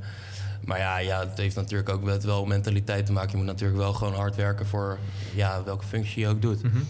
Maar 0.65 0.79
ja, 0.79 0.97
ja, 0.97 1.19
het 1.19 1.37
heeft 1.37 1.55
natuurlijk 1.55 1.89
ook 1.89 2.03
met 2.03 2.23
wel 2.23 2.45
mentaliteit 2.45 3.05
te 3.05 3.11
maken. 3.11 3.31
Je 3.31 3.37
moet 3.37 3.45
natuurlijk 3.45 3.79
wel 3.79 3.93
gewoon 3.93 4.13
hard 4.13 4.35
werken 4.35 4.65
voor 4.65 4.97
ja, 5.35 5.63
welke 5.63 5.85
functie 5.85 6.21
je 6.21 6.27
ook 6.27 6.41
doet. 6.41 6.63
Mm 6.63 6.71
-hmm. 6.71 6.87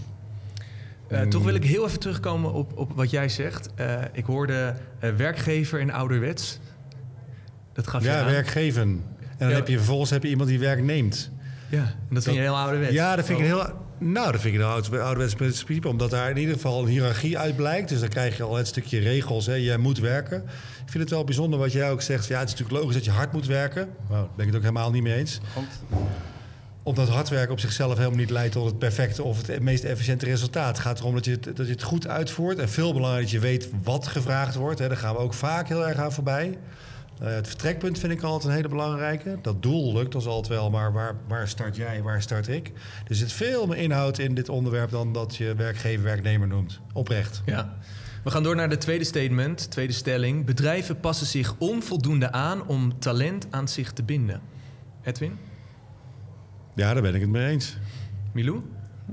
Uh, 1.12 1.22
toch 1.22 1.44
wil 1.44 1.54
ik 1.54 1.64
heel 1.64 1.86
even 1.86 2.00
terugkomen 2.00 2.54
op, 2.54 2.78
op 2.78 2.92
wat 2.96 3.10
jij 3.10 3.30
zegt. 3.30 3.70
Uh, 3.80 3.94
ik 4.14 4.26
hoorde 4.26 4.74
uh, 5.04 5.10
werkgever 5.16 5.80
en 5.80 5.92
ouderwets. 5.92 6.60
Dat 7.74 7.88
gaf 7.88 8.02
je 8.04 8.08
Ja, 8.10 8.20
aan. 8.20 8.26
werkgeven. 8.26 8.82
En 8.82 9.04
dan 9.38 9.50
Ja. 9.50 9.56
heb 9.56 9.68
je 9.68 9.76
vervolgens 9.78 10.10
heb 10.10 10.24
je 10.24 10.30
iemand 10.30 10.50
die 10.50 10.60
werk 10.60 10.84
neemt. 10.84 11.32
Ja, 11.70 11.82
en 12.10 12.14
dat 12.16 12.24
vind 12.24 12.36
je 12.36 12.42
heel 12.42 12.58
ouderwets. 12.58 12.94
Ja, 12.94 13.16
dat 13.16 13.26
vind 13.26 13.40
ik 13.40 13.46
Oh. 13.46 13.52
een 13.52 13.58
heel. 13.66 13.74
Nou, 13.98 14.32
dat 14.32 14.42
vind 14.42 14.54
ik 14.56 14.60
een 14.60 14.66
ouder- 14.68 15.02
ouderwets 15.02 15.36
principe, 15.36 15.88
omdat 15.88 16.10
daar 16.10 16.30
in 16.30 16.38
ieder 16.38 16.54
geval 16.56 16.82
een 16.82 16.88
hiërarchie 16.88 17.38
uit 17.38 17.56
blijkt. 17.56 17.90
Dus 17.90 18.00
dan 18.00 18.10
krijg 18.10 18.38
je 18.38 18.44
al 18.44 18.56
het 18.56 18.68
stukje 18.68 19.00
regels. 19.00 19.46
Hè. 19.46 19.54
Jij 19.54 19.78
moet 19.78 20.00
werken. 20.00 20.38
Ik 20.86 20.92
vind 20.92 21.04
het 21.04 21.10
wel 21.10 21.24
bijzonder 21.24 21.60
wat 21.60 21.72
jij 21.72 21.92
ook 21.92 22.02
zegt. 22.02 22.28
Ja, 22.28 22.40
het 22.40 22.48
is 22.48 22.54
natuurlijk 22.54 22.80
logisch 22.80 22.96
dat 22.96 23.06
je 23.06 23.12
hard 23.12 23.32
moet 23.32 23.46
werken. 23.46 23.88
Nou, 24.10 24.22
daar 24.22 24.30
ben 24.36 24.46
ik 24.48 24.54
het 24.54 24.56
ook 24.56 24.68
helemaal 24.68 24.92
niet 24.92 25.04
mee 25.04 25.16
eens. 25.18 25.40
Want, 25.56 25.68
Omdat 26.90 27.10
hard 27.10 27.30
werken 27.30 27.52
op 27.52 27.60
zichzelf 27.60 27.98
helemaal 27.98 28.18
niet 28.18 28.30
leidt 28.30 28.54
tot 28.54 28.66
het 28.66 28.80
perfecte 28.80 29.24
of 29.24 29.48
het 29.48 29.62
meest 29.62 29.84
efficiënte 29.84 30.26
resultaat. 30.26 30.68
Het 30.68 30.80
gaat 30.86 31.00
erom 31.00 31.14
dat 31.14 31.26
je 31.26 31.32
het, 31.32 31.44
dat 31.44 31.66
je 31.66 31.72
het 31.72 31.84
goed 31.84 32.08
uitvoert. 32.08 32.60
En 32.60 32.70
veel 32.70 32.94
belangrijker 32.94 33.32
dat 33.32 33.42
je 33.42 33.48
weet 33.48 33.70
wat 33.84 34.08
gevraagd 34.08 34.56
wordt. 34.56 34.80
Hè. 34.80 34.88
Daar 34.88 34.98
gaan 34.98 35.14
we 35.14 35.20
ook 35.20 35.34
vaak 35.34 35.68
heel 35.68 35.88
erg 35.88 35.98
aan 35.98 36.12
voorbij. 36.12 36.58
Uh, 37.22 37.28
het 37.28 37.48
vertrekpunt 37.48 38.00
vind 38.00 38.14
ik 38.14 38.22
altijd 38.22 38.50
een 38.50 38.56
hele 38.56 38.68
belangrijke. 38.68 39.38
Dat 39.42 39.64
doel 39.64 39.94
lukt 39.94 40.16
ons 40.16 40.26
altijd 40.26 40.48
wel, 40.48 40.70
maar 40.70 40.94
waar, 40.94 41.16
waar 41.28 41.48
start 41.48 41.76
jij, 41.76 42.02
waar 42.02 42.22
start 42.22 42.48
ik? 42.48 42.72
Er 43.08 43.16
zit 43.16 43.32
veel 43.32 43.68
meer 43.68 43.78
inhoud 43.78 44.18
in 44.18 44.36
dit 44.36 44.50
onderwerp 44.50 44.92
dan 44.92 45.14
dat 45.14 45.36
je 45.36 45.56
werkgever 45.56 46.04
werknemer 46.04 46.48
noemt. 46.48 46.80
Oprecht. 46.94 47.42
Ja. 47.46 47.78
We 48.24 48.32
gaan 48.32 48.44
door 48.44 48.56
naar 48.56 48.70
de 48.70 48.78
tweede 48.78 49.04
statement, 49.04 49.72
tweede 49.72 49.94
stelling. 49.94 50.46
Bedrijven 50.46 51.00
passen 51.00 51.28
zich 51.28 51.56
onvoldoende 51.58 52.32
aan 52.32 52.68
om 52.68 53.00
talent 53.00 53.48
aan 53.50 53.68
zich 53.68 53.92
te 53.92 54.04
binden. 54.04 54.42
Edwin? 55.04 55.38
Ja, 56.76 56.94
daar 56.94 57.02
ben 57.02 57.16
ik 57.16 57.22
het 57.22 57.30
mee 57.30 57.48
eens. 57.48 57.78
Milou? 58.32 58.62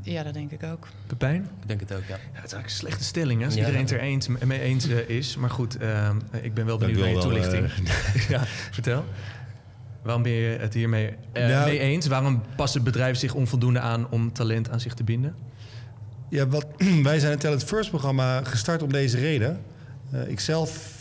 Ja, 0.02 0.22
dat 0.22 0.34
denk 0.34 0.50
ik 0.50 0.62
ook. 0.62 0.88
Pepijn? 1.06 1.48
ik 1.60 1.68
denk 1.68 1.80
het 1.80 1.92
ook, 1.94 2.04
ja. 2.08 2.14
Ja, 2.14 2.20
het 2.32 2.44
is 2.44 2.52
eigenlijk 2.52 2.64
een 2.64 2.70
slechte 2.70 3.04
stelling, 3.04 3.38
hè, 3.40 3.44
als 3.46 3.54
Ja. 3.54 3.60
iedereen 3.60 3.80
het 3.82 3.90
er 3.90 4.00
eens, 4.00 4.28
mee 4.28 4.60
eens 4.60 4.88
uh, 4.88 5.08
is. 5.08 5.36
Maar 5.36 5.50
goed, 5.50 5.80
uh, 5.82 6.10
ik 6.42 6.54
ben 6.54 6.66
wel 6.66 6.78
benieuwd 6.78 6.98
naar 6.98 7.08
je 7.08 7.18
toelichting. 7.18 7.70
ja, 8.34 8.42
vertel. 8.70 9.04
Waarom 10.02 10.22
ben 10.22 10.32
je 10.32 10.58
het 10.58 10.74
hiermee 10.74 11.08
uh, 11.32 11.46
Nou- 11.48 11.68
mee 11.68 11.78
eens? 11.78 12.06
Waarom 12.06 12.42
passen 12.56 12.82
bedrijven 12.82 13.18
zich 13.18 13.34
onvoldoende 13.34 13.80
aan 13.80 14.10
om 14.10 14.32
talent 14.32 14.70
aan 14.70 14.80
zich 14.80 14.94
te 14.94 15.04
binden? 15.04 15.34
Ja, 16.28 16.46
wat, 16.46 16.66
wij 17.02 17.18
zijn 17.18 17.32
het 17.32 17.40
Talent 17.40 17.64
First 17.64 17.90
programma 17.90 18.44
gestart 18.44 18.82
om 18.82 18.92
deze 18.92 19.18
reden. 19.18 19.60
Uh, 20.14 20.28
ik 20.28 20.40
zelf 20.40 20.95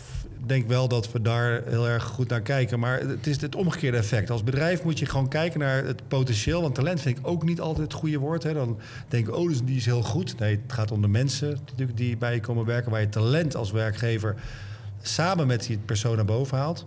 denk 0.46 0.68
wel 0.68 0.88
dat 0.88 1.12
we 1.12 1.22
daar 1.22 1.62
heel 1.66 1.88
erg 1.88 2.04
goed 2.04 2.30
naar 2.30 2.42
kijken. 2.42 2.80
Maar 2.80 3.00
het 3.00 3.28
is 3.28 3.42
het 3.42 3.56
omgekeerde 3.56 3.98
effect. 3.98 4.30
Als 4.30 4.44
bedrijf 4.44 4.84
moet 4.84 5.00
je 5.00 5.06
gewoon 5.06 5.28
kijken 5.28 5.60
naar 5.60 5.84
het 5.84 6.08
potentieel. 6.08 6.62
Want 6.62 6.76
talent 6.76 7.02
vind 7.02 7.18
ik 7.18 7.28
ook 7.28 7.44
niet 7.44 7.62
altijd 7.62 7.92
het 7.92 8.00
goede 8.00 8.18
woord. 8.18 8.44
Hè. 8.44 8.54
Dan 8.54 8.80
denk 9.08 9.28
ik, 9.28 9.36
oh, 9.36 9.48
dus 9.48 9.64
die 9.64 9.76
is 9.76 9.86
heel 9.86 10.02
goed. 10.02 10.40
Nee, 10.40 10.60
het 10.64 10.74
gaat 10.74 10.92
om 10.92 11.02
de 11.02 11.08
mensen 11.08 11.50
natuurlijk 11.50 11.98
die 11.98 12.18
bij 12.18 12.34
je 12.34 12.40
komen 12.40 12.66
werken. 12.66 12.92
Waar 12.92 13.02
je 13.02 13.10
talent 13.10 13.56
als 13.56 13.72
werkgever 13.72 14.36
samen 15.02 15.48
met 15.48 15.66
die 15.66 15.78
persoon 15.78 16.16
naar 16.16 16.26
boven 16.26 16.58
haalt. 16.58 16.86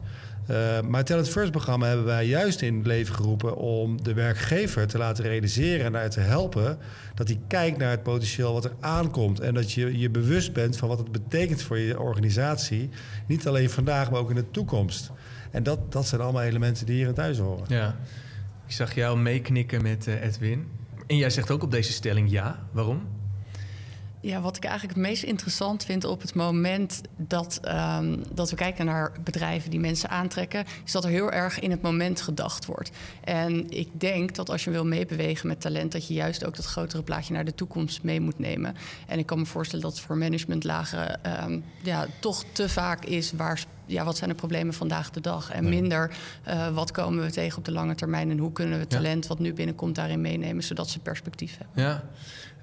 Uh, 0.50 0.81
maar 0.81 1.05
het 1.05 1.28
First 1.28 1.50
programma 1.50 1.87
hebben 1.87 2.05
wij 2.05 2.26
juist 2.26 2.62
in 2.62 2.76
het 2.76 2.87
leven 2.87 3.14
geroepen 3.14 3.57
om 3.57 4.02
de 4.02 4.14
werkgever 4.14 4.87
te 4.87 4.99
laten 4.99 5.25
realiseren 5.25 5.87
en 5.87 5.93
daar 5.93 6.11
te 6.11 6.21
helpen 6.21 6.78
dat 7.14 7.28
hij 7.28 7.40
kijkt 7.47 7.78
naar 7.78 7.90
het 7.90 8.02
potentieel 8.02 8.52
wat 8.52 8.64
er 8.64 8.75
aankomt 8.81 9.40
en 9.40 9.55
dat 9.55 9.73
je 9.73 9.99
je 9.99 10.11
bewust 10.11 10.52
bent 10.52 10.76
van 10.76 10.88
wat 10.88 10.99
het 10.99 11.12
betekent 11.12 11.62
voor 11.62 11.78
je 11.78 12.00
organisatie, 12.00 12.88
niet 13.26 13.47
alleen 13.47 13.71
vandaag, 13.71 14.11
maar 14.11 14.21
ook 14.21 14.31
in 14.31 14.35
de 14.35 14.50
toekomst. 14.50 15.11
En 15.50 15.62
dat, 15.62 15.93
dat 15.93 16.07
zijn 16.07 16.21
allemaal 16.21 16.43
elementen 16.43 16.87
die 16.87 16.97
hier 16.97 17.07
in 17.07 17.14
thuis 17.14 17.38
horen. 17.38 17.64
Ja. 17.69 17.97
Ik 18.67 18.73
zag 18.73 18.95
jou 18.95 19.19
meeknikken 19.19 19.83
met 19.83 20.07
uh, 20.07 20.25
Edwin. 20.25 20.67
En 21.07 21.17
jij 21.17 21.31
zegt 21.31 21.50
ook 21.50 21.62
op 21.62 21.71
deze 21.71 21.93
stelling 21.93 22.31
ja. 22.31 22.69
Waarom? 22.73 23.18
Ja, 24.21 24.41
wat 24.41 24.57
ik 24.57 24.65
eigenlijk 24.65 24.99
het 24.99 25.07
meest 25.07 25.23
interessant 25.23 25.85
vind 25.85 26.05
op 26.05 26.21
het 26.21 26.35
moment 26.35 27.01
dat, 27.17 27.59
ehm, 27.63 28.17
dat 28.33 28.51
we 28.51 28.57
kijken 28.57 28.87
naar 28.87 29.13
bedrijven 29.25 29.71
die 29.71 29.81
mensen 29.81 30.11
aantrekken, 30.11 30.65
is 30.85 30.93
dat 30.93 31.05
er 31.05 31.11
heel 31.11 31.33
erg 31.33 31.61
in 31.61 31.71
het 31.71 31.83
moment 31.83 32.21
gedacht 32.21 32.67
wordt. 32.67 32.91
En 33.25 33.71
ik 33.71 33.89
denk 34.01 34.35
dat 34.35 34.51
als 34.51 34.65
je 34.65 34.71
wil 34.71 34.85
meebewegen 34.85 35.49
met 35.49 35.61
talent, 35.61 35.93
dat 35.93 36.09
je 36.09 36.15
juist 36.15 36.45
ook 36.45 36.57
dat 36.57 36.65
grotere 36.65 37.03
plaatje 37.03 37.33
naar 37.33 37.45
de 37.45 37.55
toekomst 37.55 38.03
mee 38.03 38.21
moet 38.21 38.39
nemen. 38.39 38.77
En 39.07 39.19
ik 39.19 39.27
kan 39.27 39.39
me 39.39 39.47
voorstellen 39.47 39.85
dat 39.85 39.95
het 39.95 40.05
voor 40.05 40.17
managementlagen 40.17 41.25
ehm, 41.25 41.61
ja, 41.83 42.07
toch 42.21 42.45
te 42.53 42.69
vaak 42.69 43.05
is 43.05 43.33
waar 43.33 43.65
ja, 43.89 44.05
wat 44.05 44.17
zijn 44.17 44.31
de 44.31 44.37
problemen 44.37 44.75
vandaag 44.75 45.11
de 45.11 45.21
dag? 45.21 45.51
En 45.51 45.69
minder 45.69 46.17
uh, 46.49 46.69
wat 46.69 46.91
komen 46.91 47.25
we 47.25 47.31
tegen 47.31 47.59
op 47.59 47.65
de 47.65 47.73
lange 47.73 47.95
termijn 47.95 48.31
en 48.31 48.39
hoe 48.39 48.53
kunnen 48.53 48.79
we 48.79 48.87
talent 48.87 49.27
wat 49.27 49.39
nu 49.39 49.53
binnenkomt 49.53 49.95
daarin 49.95 50.21
meenemen, 50.21 50.63
zodat 50.63 50.89
ze 50.89 50.99
perspectief 50.99 51.59
hebben. 51.59 51.83
Ja. 51.83 52.05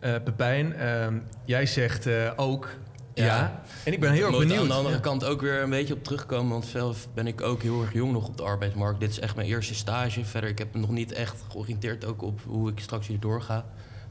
Uh, 0.02 0.16
Pepijn, 0.24 0.74
uh, 0.80 1.08
jij 1.46 1.66
zegt 1.66 2.08
uh, 2.08 2.32
ook 2.36 2.70
ja. 3.16 3.26
ja. 3.26 3.62
En 3.84 3.94
ik 3.94 4.00
ben 4.00 4.12
heel 4.12 4.28
erg 4.28 4.38
benieuwd. 4.38 4.60
aan 4.60 4.68
de 4.68 4.74
andere 4.74 4.96
ja. 4.96 5.02
kant 5.02 5.26
ook 5.26 5.42
weer 5.42 5.62
een 5.62 5.70
beetje 5.70 5.94
op 5.94 6.04
terugkomen. 6.04 6.52
Want 6.52 6.66
zelf 6.66 7.08
ben 7.14 7.28
ik 7.28 7.42
ook 7.42 7.62
heel 7.62 7.82
erg 7.82 7.94
jong 7.94 8.12
nog 8.12 8.28
op 8.28 8.38
de 8.38 8.44
arbeidsmarkt. 8.44 9.00
Dit 9.00 9.10
is 9.10 9.20
echt 9.20 9.36
mijn 9.36 9.48
eerste 9.48 9.76
stage. 9.76 10.26
Verder, 10.26 10.50
ik 10.50 10.58
heb 10.58 10.74
me 10.74 10.80
nog 10.80 10.90
niet 10.90 11.12
echt 11.12 11.44
georiënteerd 11.50 12.06
ook 12.06 12.22
op 12.22 12.42
hoe 12.46 12.72
ik 12.72 12.80
straks 12.80 13.08
hier 13.08 13.20
doorga. 13.20 13.66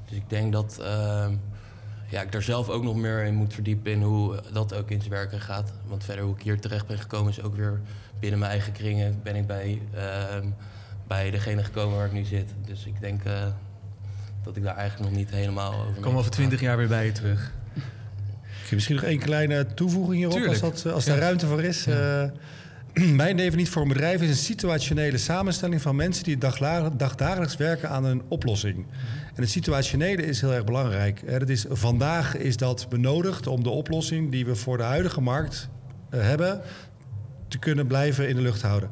Dus 0.09 0.17
ik 0.17 0.31
denk 0.31 0.53
dat 0.53 0.79
ehm, 0.83 1.35
ja, 2.09 2.23
ik 2.23 2.33
daar 2.33 2.43
zelf 2.43 2.69
ook 2.69 2.83
nog 2.83 2.97
meer 2.97 3.25
in 3.25 3.35
moet 3.35 3.55
verdiepen 3.55 3.93
in 3.93 4.03
hoe 4.03 4.41
dat 4.53 4.75
ook 4.75 4.91
in 4.91 5.01
zijn 5.01 5.13
werken 5.13 5.41
gaat. 5.41 5.73
Want 5.87 6.05
verder 6.05 6.25
hoe 6.25 6.35
ik 6.35 6.43
hier 6.43 6.61
terecht 6.61 6.87
ben 6.87 6.99
gekomen 6.99 7.31
is 7.31 7.43
ook 7.43 7.57
weer 7.57 7.81
binnen 8.21 8.39
mijn 8.39 8.51
eigen 8.51 8.73
kringen. 8.73 9.21
Ben 9.23 9.37
ik 9.37 9.47
bij, 9.47 9.83
uh, 9.95 10.51
bij 11.07 11.31
degene 11.31 11.65
gekomen 11.65 11.97
waar 11.97 12.07
ik 12.07 12.13
nu 12.13 12.25
zit. 12.25 12.55
Dus 12.67 12.87
ik 12.87 13.01
denk 13.01 13.25
uh, 13.25 13.47
dat 14.45 14.57
ik 14.57 14.63
daar 14.63 14.77
eigenlijk 14.77 15.11
nog 15.11 15.19
niet 15.19 15.31
helemaal 15.31 15.73
over 15.73 16.03
Kom 16.03 16.17
over 16.17 16.31
twintig 16.31 16.61
jaar 16.61 16.77
weer 16.77 16.89
bij 16.89 17.07
je 17.07 17.13
terug. 17.13 17.53
Misschien 18.71 18.97
nog 18.97 19.05
één 19.05 19.19
kleine 19.19 19.67
toevoeging 19.75 20.17
hierop, 20.17 20.49
als, 20.49 20.61
dat, 20.61 20.93
als 20.93 21.05
daar 21.05 21.17
ja. 21.17 21.23
ruimte 21.23 21.47
voor 21.47 21.63
is. 21.63 21.85
Ja. 21.85 22.25
Uh, 22.95 23.13
mijn 23.25 23.37
definitie 23.37 23.73
voor 23.73 23.83
een 23.83 23.89
bedrijf 23.89 24.23
is 24.23 24.29
een 24.29 24.35
situationele 24.35 25.19
samenstelling 25.19 25.83
van 25.83 25.97
mensen 25.97 26.25
die 26.25 26.39
dagdagelijks 26.97 27.57
werken 27.57 27.91
aan 27.91 28.05
een 28.05 28.23
oplossing. 28.29 28.87
En 29.35 29.43
het 29.43 29.51
situationele 29.51 30.23
is 30.23 30.41
heel 30.41 30.53
erg 30.53 30.65
belangrijk. 30.65 31.39
Dat 31.39 31.49
is, 31.49 31.65
vandaag 31.69 32.37
is 32.37 32.57
dat 32.57 32.87
benodigd 32.89 33.47
om 33.47 33.63
de 33.63 33.71
oplossing 33.71 34.31
die 34.31 34.47
we 34.47 34.55
voor 34.55 34.77
de 34.77 34.83
huidige 34.83 35.21
markt 35.21 35.69
uh, 36.11 36.21
hebben, 36.21 36.61
te 37.49 37.59
kunnen 37.59 37.87
blijven 37.87 38.29
in 38.29 38.37
de 38.37 38.43
lucht 38.43 38.63
houden. 38.63 38.91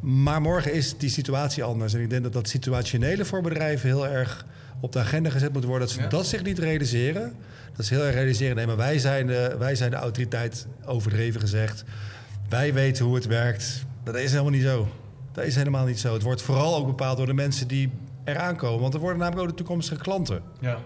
Maar 0.00 0.40
morgen 0.40 0.72
is 0.72 0.98
die 0.98 1.10
situatie 1.10 1.64
anders. 1.64 1.94
En 1.94 2.00
ik 2.00 2.10
denk 2.10 2.22
dat 2.22 2.32
dat 2.32 2.48
situationele 2.48 3.24
voor 3.24 3.42
bedrijven 3.42 3.88
heel 3.88 4.06
erg 4.06 4.46
op 4.80 4.92
de 4.92 4.98
agenda 4.98 5.30
gezet 5.30 5.52
moet 5.52 5.64
worden. 5.64 5.86
Dat 5.86 5.96
ze 5.96 6.02
ja. 6.02 6.08
dat 6.08 6.26
zich 6.26 6.42
niet 6.42 6.58
realiseren. 6.58 7.34
Dat 7.76 7.86
ze 7.86 7.94
heel 7.94 8.04
erg 8.04 8.14
realiseren, 8.14 8.56
nee, 8.56 8.66
maar 8.66 8.76
wij 8.76 8.98
zijn, 8.98 9.26
de, 9.26 9.56
wij 9.58 9.74
zijn 9.74 9.90
de 9.90 9.96
autoriteit, 9.96 10.66
overdreven 10.84 11.40
gezegd. 11.40 11.84
Wij 12.48 12.74
weten 12.74 13.04
hoe 13.04 13.14
het 13.14 13.26
werkt. 13.26 13.84
Dat 14.04 14.14
is 14.14 14.30
helemaal 14.30 14.52
niet 14.52 14.62
zo. 14.62 14.88
Dat 15.32 15.44
is 15.44 15.54
helemaal 15.54 15.86
niet 15.86 16.00
zo. 16.00 16.12
Het 16.12 16.22
wordt 16.22 16.42
vooral 16.42 16.76
ook 16.76 16.86
bepaald 16.86 17.16
door 17.16 17.26
de 17.26 17.34
mensen 17.34 17.68
die 17.68 17.90
eraan 18.24 18.56
komen. 18.56 18.80
Want 18.80 18.94
er 18.94 19.00
worden 19.00 19.18
namelijk 19.18 19.42
ook 19.42 19.48
de 19.48 19.62
toekomstige 19.62 20.00
klanten. 20.00 20.42
Ja. 20.60 20.78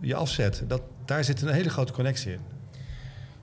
Je 0.00 0.14
afzet. 0.14 0.64
Dat, 0.66 0.82
daar 1.04 1.24
zit 1.24 1.42
een 1.42 1.48
hele 1.48 1.70
grote 1.70 1.92
connectie 1.92 2.32
in. 2.32 2.40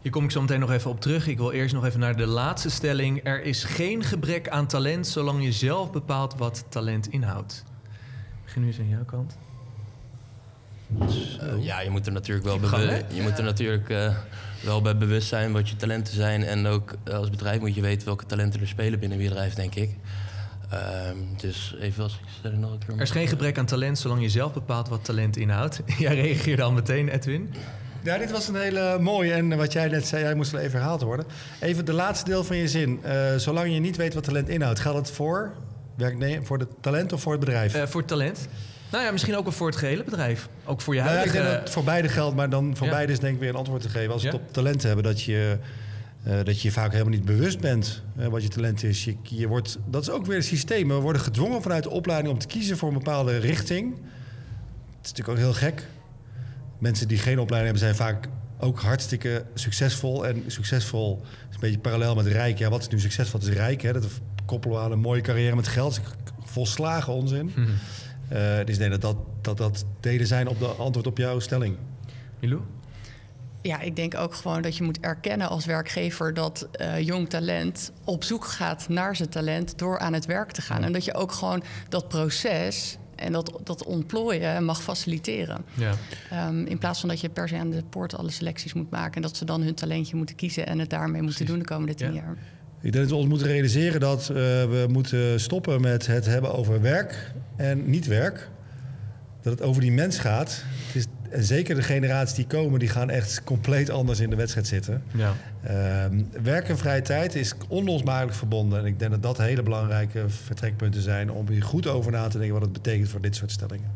Hier 0.02 0.12
kom 0.12 0.24
ik 0.24 0.32
zo 0.32 0.42
meteen 0.42 0.60
nog 0.60 0.72
even 0.72 0.92
op 0.92 1.02
terug. 1.02 1.28
Ik 1.28 1.38
wil 1.38 1.52
eerst 1.52 1.74
nog 1.74 1.86
even 1.86 2.00
naar 2.00 2.16
de 2.16 2.26
laatste 2.26 2.70
stelling. 2.70 3.20
Er 3.24 3.44
is 3.44 3.64
geen 3.64 4.04
gebrek 4.04 4.50
aan 4.50 4.68
talent 4.68 5.08
zolang 5.08 5.44
je 5.44 5.52
zelf 5.52 5.92
bepaalt 5.92 6.38
wat 6.38 6.66
talent 6.70 7.08
inhoudt. 7.08 7.64
Ik 8.46 8.54
begin 8.54 8.62
nu 8.62 8.68
eens 8.68 8.80
aan 8.80 8.90
jouw 8.90 9.06
kant. 9.06 9.38
Uh, 11.00 11.64
ja, 11.64 11.82
je 11.82 11.90
moet 11.90 12.06
er 12.06 12.12
natuurlijk 12.12 12.46
wel, 12.46 12.60
bewust, 12.60 13.04
je 13.14 13.22
moet 13.22 13.38
er 13.38 13.44
natuurlijk, 13.44 13.90
uh, 13.90 14.16
wel 14.64 14.82
bij 14.82 14.98
bewust 14.98 15.28
zijn 15.28 15.52
wat 15.52 15.70
je 15.70 15.76
talenten 15.76 16.14
zijn. 16.14 16.44
En 16.44 16.66
ook 16.66 16.96
als 17.12 17.30
bedrijf 17.30 17.60
moet 17.60 17.76
je 17.76 17.82
weten 17.82 18.06
welke 18.06 18.26
talenten 18.26 18.62
er 18.62 18.68
spelen 18.68 19.00
binnen 19.00 19.18
je 19.22 19.28
bedrijf, 19.28 19.54
denk 19.54 19.76
ik. 19.76 19.96
Um, 20.74 21.28
dus 21.38 21.76
even 21.80 22.04
als 22.04 22.14
ik 22.14 22.20
stel 22.40 22.52
nog 22.52 22.72
een 22.72 22.78
keer. 22.78 22.96
Er 22.96 23.02
is 23.02 23.12
geen 23.12 23.28
gebrek 23.28 23.58
aan 23.58 23.66
talent 23.66 24.00
zolang 24.00 24.22
je 24.22 24.30
zelf 24.30 24.54
bepaalt 24.54 24.90
wat 24.90 25.06
talent 25.06 25.38
inhoudt. 25.38 25.82
Jij 25.98 26.16
reageerde 26.16 26.64
al 26.64 26.72
meteen, 26.72 27.10
Edwin. 27.10 27.54
Ja, 28.04 28.18
dit 28.18 28.32
was 28.32 28.48
een 28.48 28.56
hele 28.56 28.98
mooie. 29.00 29.34
En 29.34 29.58
wat 29.58 29.74
jij 29.74 29.88
net 29.88 30.08
zei, 30.08 30.24
jij 30.24 30.36
moest 30.36 30.52
wel 30.52 30.62
even 30.62 30.80
herhaald 30.80 31.02
worden. 31.02 31.26
Even 31.62 31.86
de 31.86 31.94
laatste 31.94 32.26
deel 32.26 32.44
van 32.44 32.58
je 32.58 32.68
zin. 32.68 33.00
Uh, 33.06 33.36
zolang 33.36 33.74
je 33.74 33.80
niet 33.80 33.96
weet 33.96 34.14
wat 34.14 34.24
talent 34.24 34.50
inhoudt, 34.50 34.80
geldt 34.80 34.98
het 34.98 35.12
voor, 35.12 35.54
werknemer, 35.96 36.46
voor 36.46 36.58
het 36.58 36.70
talent 36.82 37.14
of 37.14 37.22
voor 37.22 37.32
het 37.32 37.42
bedrijf? 37.42 37.76
Uh, 37.76 37.84
voor 37.86 38.00
het 38.00 38.10
talent. 38.10 38.48
Nou 38.92 39.04
ja, 39.04 39.12
misschien 39.12 39.36
ook 39.36 39.44
wel 39.44 39.54
voor 39.54 39.68
het 39.68 39.76
gehele 39.76 40.04
bedrijf. 40.04 40.50
Ook 40.66 40.82
voor 40.82 40.96
je 40.96 41.02
huidige... 41.02 41.28
Nou 41.28 41.38
ja, 41.38 41.42
ik 41.42 41.46
denk 41.46 41.56
dat 41.56 41.66
het 41.66 41.74
voor 41.74 41.84
beide 41.84 42.10
geldt, 42.10 42.36
maar 42.36 42.50
dan 42.50 42.76
voor 42.78 42.88
ja. 42.88 42.94
beide 42.94 43.12
is 43.12 43.20
denk 43.20 43.34
ik 43.34 43.40
weer 43.40 43.50
een 43.50 43.56
antwoord 43.56 43.82
te 43.82 43.90
geven. 43.90 44.14
Als 44.14 44.22
we 44.22 44.28
ja? 44.28 44.34
het 44.34 44.44
op 44.44 44.54
talent 44.54 44.84
hebben, 44.84 45.04
dat 45.04 45.22
je, 45.22 45.58
uh, 46.28 46.34
dat 46.44 46.62
je 46.62 46.72
vaak 46.72 46.92
helemaal 46.92 47.14
niet 47.14 47.26
bewust 47.26 47.60
bent 47.60 48.02
uh, 48.20 48.28
wat 48.28 48.44
je 48.44 48.50
talent 48.50 48.84
is. 48.84 49.04
Je, 49.04 49.16
je 49.24 49.48
wordt, 49.48 49.78
dat 49.86 50.02
is 50.02 50.10
ook 50.10 50.26
weer 50.26 50.36
een 50.36 50.44
systeem. 50.44 50.88
We 50.88 50.94
worden 50.94 51.22
gedwongen 51.22 51.62
vanuit 51.62 51.84
de 51.84 51.90
opleiding 51.90 52.34
om 52.34 52.40
te 52.40 52.48
kiezen 52.48 52.78
voor 52.78 52.88
een 52.88 52.98
bepaalde 52.98 53.38
richting. 53.38 53.94
Het 53.94 55.06
is 55.06 55.10
natuurlijk 55.12 55.30
ook 55.30 55.44
heel 55.44 55.54
gek. 55.54 55.88
Mensen 56.78 57.08
die 57.08 57.18
geen 57.18 57.40
opleiding 57.40 57.78
hebben, 57.78 57.96
zijn 57.96 58.10
vaak 58.10 58.28
ook 58.60 58.80
hartstikke 58.80 59.46
succesvol. 59.54 60.28
En 60.28 60.44
succesvol 60.48 61.22
is 61.50 61.56
een 61.56 61.62
beetje 61.62 61.80
parallel 61.80 62.16
met 62.16 62.26
rijk. 62.26 62.58
Ja, 62.58 62.70
wat 62.70 62.82
is 62.82 62.88
nu 62.88 63.00
succesvol? 63.00 63.40
Het 63.40 63.50
is 63.50 63.56
rijk. 63.56 63.82
Hè? 63.82 63.94
Dat 63.94 64.04
koppelen 64.46 64.78
we 64.78 64.84
aan 64.84 64.92
een 64.92 65.00
mooie 65.00 65.22
carrière 65.22 65.56
met 65.56 65.68
geld. 65.68 65.92
Is 65.92 66.02
volslagen 66.44 67.14
onzin. 67.14 67.46
Mm 67.46 67.66
-hmm. 67.66 67.76
Uh, 68.34 68.66
dus 68.66 68.76
ik 68.76 68.78
denk 68.78 68.92
dat 68.92 69.02
dat, 69.02 69.18
dat 69.42 69.58
dat 69.58 69.86
delen 70.00 70.28
zijn 70.28 70.48
op 70.48 70.60
de 70.60 70.66
antwoord 70.68 71.08
op 71.08 71.18
jouw 71.18 71.40
stelling. 71.40 71.78
Milou? 72.40 72.62
Ja, 73.62 73.80
ik 73.80 73.96
denk 73.96 74.16
ook 74.16 74.34
gewoon 74.34 74.62
dat 74.62 74.78
je 74.78 74.84
moet 74.84 75.00
erkennen 75.00 75.50
als 75.50 75.66
werkgever 75.66 76.34
dat 76.34 76.68
uh, 76.82 77.00
jong 77.00 77.30
talent 77.30 77.92
op 78.04 78.24
zoek 78.24 78.46
gaat 78.46 78.90
naar 78.90 79.16
zijn 79.16 79.30
talent 79.30 79.78
door 79.78 80.00
aan 80.00 80.14
het 80.14 80.26
werk 80.26 80.52
te 80.52 80.62
gaan. 80.62 80.84
En 80.84 80.94
dat 80.94 81.06
je 81.06 81.14
ook 81.14 81.32
gewoon 81.32 81.64
dat 81.90 82.08
proces 82.08 82.98
en 83.16 83.32
dat, 83.32 83.60
dat 83.64 83.84
ontplooien 83.84 84.66
mag 84.66 84.84
faciliteren. 84.84 85.66
Ja. 85.74 85.94
Um, 86.48 86.66
in 86.66 86.78
plaats 86.78 87.00
van 87.00 87.10
dat 87.10 87.22
je 87.22 87.30
per 87.30 87.48
se 87.48 87.58
aan 87.58 87.70
de 87.70 87.84
poort 87.90 88.18
alle 88.18 88.32
selecties 88.32 88.74
moet 88.74 88.90
maken 88.90 89.16
en 89.16 89.22
dat 89.22 89.38
ze 89.38 89.46
dan 89.46 89.62
hun 89.62 89.76
talentje 89.76 90.16
moeten 90.16 90.36
kiezen 90.36 90.68
en 90.68 90.80
het 90.80 90.90
daarmee 90.90 91.22
moeten 91.22 91.46
Precies. 91.46 91.48
doen 91.48 91.60
de 91.60 91.66
komende 91.74 91.94
tien 91.94 92.14
ja. 92.14 92.22
jaar. 92.22 92.38
Ik 92.86 92.92
denk 92.92 93.04
dat 93.04 93.14
we 93.14 93.20
ons 93.20 93.30
moeten 93.30 93.48
realiseren 93.48 94.00
dat 94.00 94.22
uh, 94.22 94.36
we 94.36 94.86
moeten 94.90 95.40
stoppen 95.40 95.82
met 95.82 96.08
het 96.08 96.26
hebben 96.26 96.54
over 96.54 96.82
werk 96.82 97.32
en 97.56 97.90
niet 97.90 98.08
werk. 98.08 98.50
Dat 99.42 99.54
het 99.54 99.62
over 99.62 99.82
die 99.82 99.92
mens 99.92 100.18
gaat. 100.18 100.64
Het 100.88 100.96
is, 100.96 101.06
en 101.30 101.44
zeker 101.44 101.76
de 101.76 101.82
generaties 101.82 102.36
die 102.36 102.48
komen, 102.48 102.80
die 102.80 102.90
gaan 102.90 103.10
echt 103.10 103.44
compleet 103.44 103.90
anders 103.90 104.20
in 104.20 104.30
de 104.30 104.36
wedstrijd 104.36 104.68
zitten. 104.68 105.04
Ja. 105.14 105.34
Uh, 105.64 106.20
werk 106.44 106.70
en 106.70 106.78
vrije 106.78 107.02
tijd 107.02 107.36
is 107.36 107.54
onlosmakelijk 107.68 108.38
verbonden. 108.38 108.80
En 108.80 108.86
ik 108.86 109.00
denk 109.00 109.12
dat 109.12 109.24
dat 109.24 109.38
hele 109.38 109.64
belangrijke 109.64 110.30
vertrekpunten 110.30 111.02
zijn 111.02 111.32
om 111.32 111.48
hier 111.50 111.64
goed 111.64 111.88
over 111.88 112.12
na 112.12 112.28
te 112.28 112.38
denken 112.38 112.54
wat 112.54 112.64
het 112.64 112.74
betekent 112.74 113.10
voor 113.10 113.22
dit 113.22 113.36
soort 113.36 113.52
stellingen. 113.52 113.92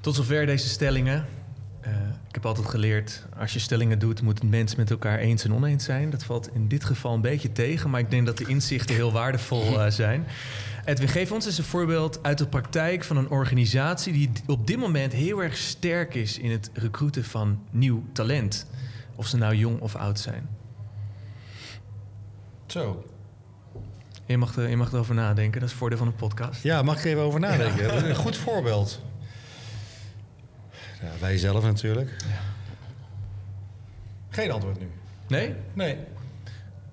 Tot 0.00 0.14
zover 0.14 0.46
deze 0.46 0.68
stellingen. 0.68 1.24
Uh, 1.86 1.92
ik 2.28 2.34
heb 2.34 2.46
altijd 2.46 2.66
geleerd, 2.66 3.24
als 3.38 3.52
je 3.52 3.58
stellingen 3.58 3.98
doet, 3.98 4.22
moet 4.22 4.38
het 4.38 4.50
mensen 4.50 4.78
met 4.78 4.90
elkaar 4.90 5.18
eens 5.18 5.44
en 5.44 5.54
oneens 5.54 5.84
zijn. 5.84 6.10
Dat 6.10 6.24
valt 6.24 6.54
in 6.54 6.68
dit 6.68 6.84
geval 6.84 7.14
een 7.14 7.20
beetje 7.20 7.52
tegen, 7.52 7.90
maar 7.90 8.00
ik 8.00 8.10
denk 8.10 8.26
dat 8.26 8.38
de 8.38 8.46
inzichten 8.46 8.94
heel 8.94 9.12
waardevol 9.12 9.72
uh, 9.72 9.86
zijn. 10.02 10.26
Edwin, 10.84 11.08
geef 11.08 11.32
ons 11.32 11.46
eens 11.46 11.58
een 11.58 11.64
voorbeeld 11.64 12.22
uit 12.22 12.38
de 12.38 12.46
praktijk 12.46 13.04
van 13.04 13.16
een 13.16 13.28
organisatie 13.28 14.12
die 14.12 14.30
op 14.46 14.66
dit 14.66 14.76
moment 14.78 15.12
heel 15.12 15.42
erg 15.42 15.56
sterk 15.56 16.14
is 16.14 16.38
in 16.38 16.50
het 16.50 16.70
recruiten 16.74 17.24
van 17.24 17.62
nieuw 17.70 18.04
talent. 18.12 18.66
Of 19.14 19.26
ze 19.26 19.36
nou 19.36 19.54
jong 19.54 19.80
of 19.80 19.96
oud 19.96 20.20
zijn. 20.20 20.48
Zo. 22.66 23.04
Je 24.26 24.38
mag, 24.38 24.56
er, 24.56 24.68
je 24.68 24.76
mag 24.76 24.92
erover 24.92 25.14
nadenken, 25.14 25.52
dat 25.52 25.62
is 25.62 25.68
het 25.68 25.78
voordeel 25.78 25.98
van 25.98 26.06
een 26.06 26.14
podcast. 26.14 26.62
Ja, 26.62 26.82
mag 26.82 26.98
ik 26.98 27.04
even 27.04 27.22
over 27.22 27.40
nadenken? 27.40 27.84
Ja. 27.84 28.08
Een 28.08 28.14
goed 28.14 28.36
voorbeeld. 28.36 29.00
Ja, 31.02 31.08
wij 31.20 31.38
zelf 31.38 31.64
natuurlijk. 31.64 32.10
Ja. 32.18 32.40
Geen 34.28 34.50
antwoord 34.50 34.80
nu. 34.80 34.86
Nee? 35.28 35.54
Nee. 35.72 35.96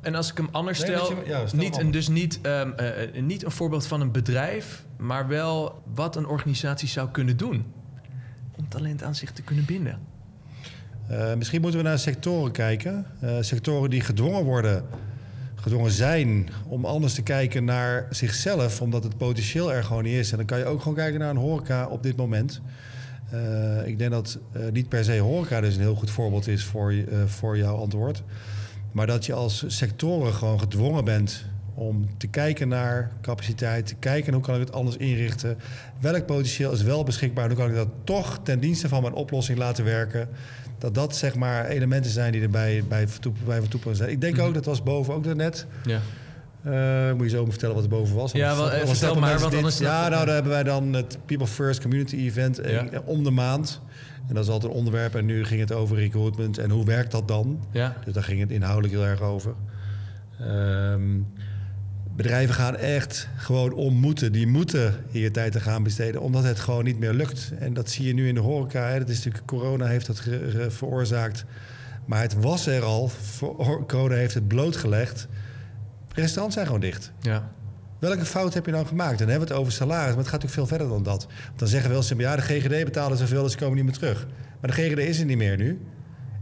En 0.02 0.16
als 0.16 0.32
ik 0.32 0.38
hem 0.38 0.50
anders 0.52 0.80
nee, 0.80 0.88
stel, 0.88 1.10
je, 1.10 1.30
ja, 1.30 1.48
stel 1.48 1.60
niet, 1.60 1.78
een, 1.78 1.92
dus 1.92 2.08
niet, 2.08 2.40
um, 2.44 2.74
uh, 2.80 3.22
niet 3.22 3.46
een 3.46 3.52
voorbeeld 3.52 3.88
van 3.88 4.02
een 4.02 4.12
bedrijf, 4.12 4.86
maar 4.98 5.28
wel 5.28 5.84
wat 5.94 6.16
een 6.16 6.28
organisatie 6.28 6.88
zou 6.88 7.10
kunnen 7.10 7.38
doen 7.38 7.66
om 8.56 8.70
talent 8.70 9.04
aan 9.04 9.16
zich 9.16 9.32
te 9.32 9.42
kunnen 9.42 9.66
binden. 9.66 10.00
Uh, 11.12 11.34
misschien 11.34 11.62
moeten 11.62 11.80
we 11.80 11.86
naar 11.86 12.00
sectoren 12.00 12.52
kijken. 12.52 13.06
Uh, 13.24 13.38
sectoren 13.40 13.90
die 13.90 14.02
gedwongen 14.02 14.44
worden, 14.44 14.86
gedwongen 15.56 15.92
zijn 15.92 16.50
om 16.68 16.86
anders 16.86 17.14
te 17.14 17.22
kijken 17.22 17.66
naar 17.66 18.08
zichzelf, 18.10 18.82
omdat 18.82 19.04
het 19.04 19.18
potentieel 19.18 19.74
er 19.74 19.84
gewoon 19.84 20.04
niet 20.04 20.14
is. 20.14 20.32
En 20.32 20.38
dan 20.38 20.46
kan 20.46 20.58
je 20.58 20.66
ook 20.66 20.80
gewoon 20.82 20.98
kijken 20.98 21.20
naar 21.20 21.30
een 21.30 21.38
horeca 21.38 21.88
op 21.88 22.04
dit 22.04 22.16
moment. 22.16 22.62
Uh, 23.34 23.88
ik 23.88 23.98
denk 23.98 24.12
dat 24.12 24.38
uh, 24.58 24.62
niet 24.72 24.90
per 24.90 25.04
se 25.04 25.18
horeca 25.20 25.62
dus 25.62 25.76
een 25.76 25.82
heel 25.82 25.96
goed 25.96 26.10
voorbeeld 26.12 26.48
is 26.48 26.64
voor, 26.64 26.94
uh, 26.94 27.04
voor 27.26 27.58
jouw 27.58 27.76
antwoord. 27.76 28.24
Maar 28.92 29.08
dat 29.08 29.26
je 29.26 29.34
als 29.34 29.64
sectoren 29.68 30.34
gewoon 30.34 30.60
gedwongen 30.60 31.06
bent 31.06 31.46
om 31.74 32.08
te 32.18 32.28
kijken 32.28 32.68
naar 32.68 33.12
capaciteit, 33.22 33.88
te 33.88 33.96
kijken 33.96 34.34
hoe 34.34 34.42
kan 34.42 34.54
ik 34.56 34.60
het 34.62 34.72
anders 34.72 34.98
inrichten. 34.98 35.58
Welk 36.00 36.26
potentieel 36.26 36.72
is 36.72 36.82
wel 36.82 37.04
beschikbaar 37.04 37.48
hoe 37.48 37.58
kan 37.58 37.70
ik 37.70 37.76
dat 37.76 37.88
toch 38.04 38.40
ten 38.44 38.60
dienste 38.60 38.88
van 38.90 39.02
mijn 39.02 39.14
oplossing 39.14 39.58
laten 39.58 39.84
werken. 39.86 40.30
Dat 40.78 40.96
dat 40.96 41.16
zeg 41.16 41.36
maar 41.36 41.66
elementen 41.66 42.12
zijn 42.12 42.32
die 42.32 42.42
erbij 42.42 42.84
bij, 42.88 43.08
bij 43.46 43.60
van 43.60 43.68
toepassing 43.70 43.96
zijn. 43.98 44.10
Ik 44.10 44.22
denk 44.22 44.36
Mhm. 44.36 44.46
ook, 44.46 44.54
dat 44.54 44.66
was 44.66 44.84
boven 44.84 45.14
ook 45.14 45.24
daarnet. 45.24 45.66
Ja. 45.86 46.00
Eh, 46.64 47.12
moet 47.14 47.24
je 47.24 47.30
zo 47.30 47.42
maar 47.42 47.50
vertellen 47.52 47.76
wat 47.76 47.84
er 47.84 47.90
boven 47.90 48.16
was. 48.16 48.32
Ja, 48.32 48.56
wel, 48.56 48.72
eh, 48.72 48.88
vertel 48.88 49.16
maar, 49.16 49.38
dit. 49.38 49.54
anders- 49.54 49.78
Ja, 49.78 50.10
nou, 50.10 50.26
daar 50.26 50.34
hebben 50.34 50.52
wij 50.52 50.64
dan 50.64 50.94
het 50.94 51.18
People 51.26 51.48
First 51.48 51.82
Community 51.82 52.16
Event 52.16 52.60
eh, 52.60 52.82
om 53.06 53.24
de 53.24 53.32
maand. 53.32 53.82
En 54.28 54.34
dat 54.36 54.44
is 54.44 54.50
altijd 54.50 54.72
een 54.72 54.78
onderwerp. 54.78 55.16
En 55.16 55.26
nu 55.26 55.46
ging 55.46 55.60
het 55.60 55.72
over 55.72 55.96
recruitment. 55.98 56.58
En 56.58 56.70
hoe 56.70 56.86
werkt 56.86 57.12
dat 57.12 57.28
dan? 57.28 57.60
Ja. 57.72 57.96
Dus 58.06 58.14
daar 58.14 58.24
ging 58.24 58.40
het 58.40 58.52
inhoudelijk 58.52 58.94
heel 58.94 59.06
erg 59.06 59.22
over. 59.22 59.54
Ehm, 60.40 61.02
bedrijven 62.16 62.56
gaan 62.56 62.76
echt 62.76 63.30
gewoon 63.36 63.74
om 63.74 63.94
moeten. 63.94 64.32
Die 64.32 64.48
moeten 64.48 64.96
hier 65.12 65.32
tijd 65.32 65.52
te 65.52 65.60
gaan 65.60 65.84
besteden, 65.84 66.22
omdat 66.22 66.44
het 66.44 66.60
gewoon 66.60 66.84
niet 66.84 67.00
meer 67.00 67.14
lukt. 67.14 67.52
En 67.60 67.74
dat 67.74 67.90
zie 67.90 68.08
je 68.08 68.14
nu 68.14 68.28
in 68.28 68.34
de 68.36 68.40
horeca. 68.42 68.88
Hè. 68.88 69.00
Dat 69.00 69.10
is 69.10 69.16
natuurlijk, 69.18 69.46
corona 69.46 69.86
heeft 69.86 70.06
dat 70.06 70.22
veroorzaakt. 70.68 71.46
Maar 72.06 72.22
het 72.22 72.34
was 72.42 72.68
er 72.68 72.84
al. 72.84 73.12
Corona 73.88 74.16
heeft 74.16 74.34
het 74.34 74.48
blootgelegd. 74.48 75.28
Restaurants 76.14 76.56
zijn 76.56 76.66
gewoon 76.66 76.82
dicht. 76.82 77.12
Ja. 77.20 77.52
Welke 78.00 78.26
fout 78.26 78.54
heb 78.54 78.66
je 78.66 78.72
nou 78.72 78.86
gemaakt? 78.86 79.20
Dan 79.20 79.28
hebben 79.28 79.48
we 79.48 79.54
het 79.54 79.62
over 79.62 79.74
salaris, 79.74 80.08
maar 80.08 80.24
het 80.24 80.28
gaat 80.28 80.42
natuurlijk 80.42 80.54
veel 80.54 80.78
verder 80.78 80.88
dan 80.88 81.04
dat. 81.04 81.26
Want 81.46 81.60
dan 81.60 81.68
zeggen 81.68 81.90
we 81.90 81.96
wel 81.96 82.06
eens, 82.10 82.14
ja, 82.18 82.36
de 82.36 82.42
GGD 82.42 82.84
betalen 82.84 83.18
zoveel, 83.18 83.44
dus 83.44 83.52
ze 83.52 83.58
komen 83.58 83.76
niet 83.76 83.86
meer 83.86 83.94
terug. 83.94 84.28
Maar 84.62 84.76
de 84.76 84.82
GGD 84.82 84.98
is 84.98 85.20
er 85.20 85.26
niet 85.26 85.38
meer 85.38 85.58
nu. 85.58 85.82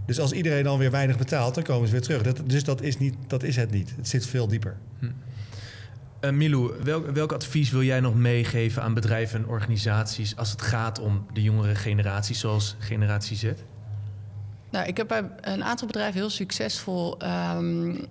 Dus 0.06 0.20
als 0.20 0.32
iedereen 0.32 0.64
dan 0.64 0.78
weer 0.78 0.92
weinig 0.92 1.18
betaalt, 1.18 1.56
dan 1.56 1.64
komen 1.64 1.88
ze 1.88 1.92
weer 1.92 2.02
terug. 2.02 2.22
Dat, 2.22 2.42
dus 2.46 2.64
dat 2.64 2.82
is, 2.82 2.98
niet, 2.98 3.16
dat 3.28 3.44
is 3.44 3.56
het 3.56 3.72
niet. 3.72 3.94
Het 3.96 4.08
zit 4.08 4.26
veel 4.26 4.48
dieper. 4.48 4.78
Eh, 6.20 6.32
Milou, 6.32 6.74
welk, 6.84 7.10
welk 7.10 7.32
advies 7.32 7.72
wil 7.72 7.84
jij 7.84 8.00
nog 8.00 8.16
meegeven 8.16 8.84
aan 8.84 8.94
bedrijven 8.94 9.40
en 9.40 9.48
organisaties 9.48 10.36
als 10.36 10.52
het 10.52 10.62
gaat 10.62 11.00
om 11.00 11.26
de 11.34 11.42
jongere 11.42 11.76
generatie, 11.76 12.36
zoals 12.36 12.76
Generatie 12.80 13.38
Z? 13.38 13.52
Nou, 14.72 14.88
ik 14.88 14.98
heb 14.98 15.08
bij 15.08 15.30
een 15.42 15.64
aantal 15.64 15.88
bedrijven 15.88 16.20
heel 16.20 16.30
succesvol 16.30 17.20
ehm, 17.20 17.90
eh, 17.90 18.04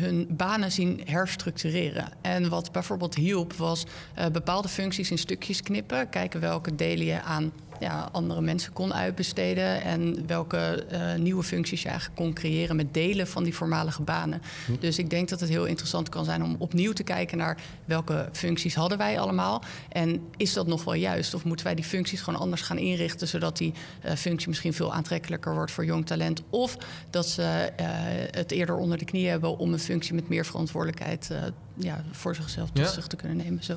hun 0.00 0.26
banen 0.30 0.72
zien 0.72 1.00
herstructureren. 1.04 2.08
En 2.20 2.48
wat 2.48 2.72
bijvoorbeeld 2.72 3.14
hielp, 3.14 3.52
was 3.52 3.86
eh, 4.14 4.26
bepaalde 4.26 4.68
functies 4.68 5.10
in 5.10 5.18
stukjes 5.18 5.62
knippen. 5.62 6.08
Kijken 6.08 6.40
welke 6.40 6.74
delen 6.74 7.06
je 7.06 7.22
aan 7.22 7.52
ja, 7.80 8.08
andere 8.12 8.40
mensen 8.40 8.72
kon 8.72 8.94
uitbesteden. 8.94 9.82
En 9.82 10.26
welke 10.26 10.84
eh, 10.88 11.14
nieuwe 11.14 11.42
functies 11.42 11.82
je 11.82 11.88
eigenlijk 11.88 12.16
kon 12.20 12.32
creëren 12.32 12.76
met 12.76 12.94
delen 12.94 13.26
van 13.26 13.44
die 13.44 13.54
voormalige 13.54 14.02
banen. 14.02 14.42
Dus 14.80 14.98
ik 14.98 15.10
denk 15.10 15.28
dat 15.28 15.40
het 15.40 15.48
heel 15.48 15.64
interessant 15.64 16.08
kan 16.08 16.24
zijn 16.24 16.42
om 16.42 16.56
opnieuw 16.58 16.92
te 16.92 17.02
kijken 17.02 17.38
naar 17.38 17.58
welke 17.84 18.28
functies 18.32 18.74
hadden 18.74 18.98
wij 18.98 19.20
allemaal. 19.20 19.62
En 19.88 20.20
is 20.36 20.52
dat 20.52 20.66
nog 20.66 20.84
wel 20.84 20.94
juist? 20.94 21.34
Of 21.34 21.44
moeten 21.44 21.66
wij 21.66 21.74
die 21.74 21.84
functies 21.84 22.20
gewoon 22.20 22.40
anders 22.40 22.62
gaan 22.62 22.78
inrichten, 22.78 23.28
zodat 23.28 23.56
die 23.56 23.72
eh, 24.00 24.14
functie 24.14 24.48
misschien 24.48 24.72
veel 24.74 24.92
aantrekkelijker 24.92 25.54
wordt 25.54 25.72
voor 25.72 25.84
jong 25.84 26.06
talent? 26.06 26.42
Of 26.50 26.76
dat 27.10 27.28
ze 27.28 27.42
eh, 27.76 27.86
het 28.30 28.50
eerder 28.50 28.76
onder 28.76 28.98
de 28.98 29.04
knie 29.04 29.28
hebben 29.28 29.58
om 29.58 29.72
een 29.72 29.78
functie 29.78 30.14
met 30.14 30.28
meer 30.28 30.44
verantwoordelijkheid 30.46 31.30
ja, 31.76 32.04
voor 32.10 32.34
zichzelf 32.34 32.68
tot 32.70 32.84
Ja. 32.84 32.90
zich 32.92 33.06
te 33.06 33.16
kunnen 33.16 33.36
nemen. 33.36 33.64
Zo. 33.64 33.76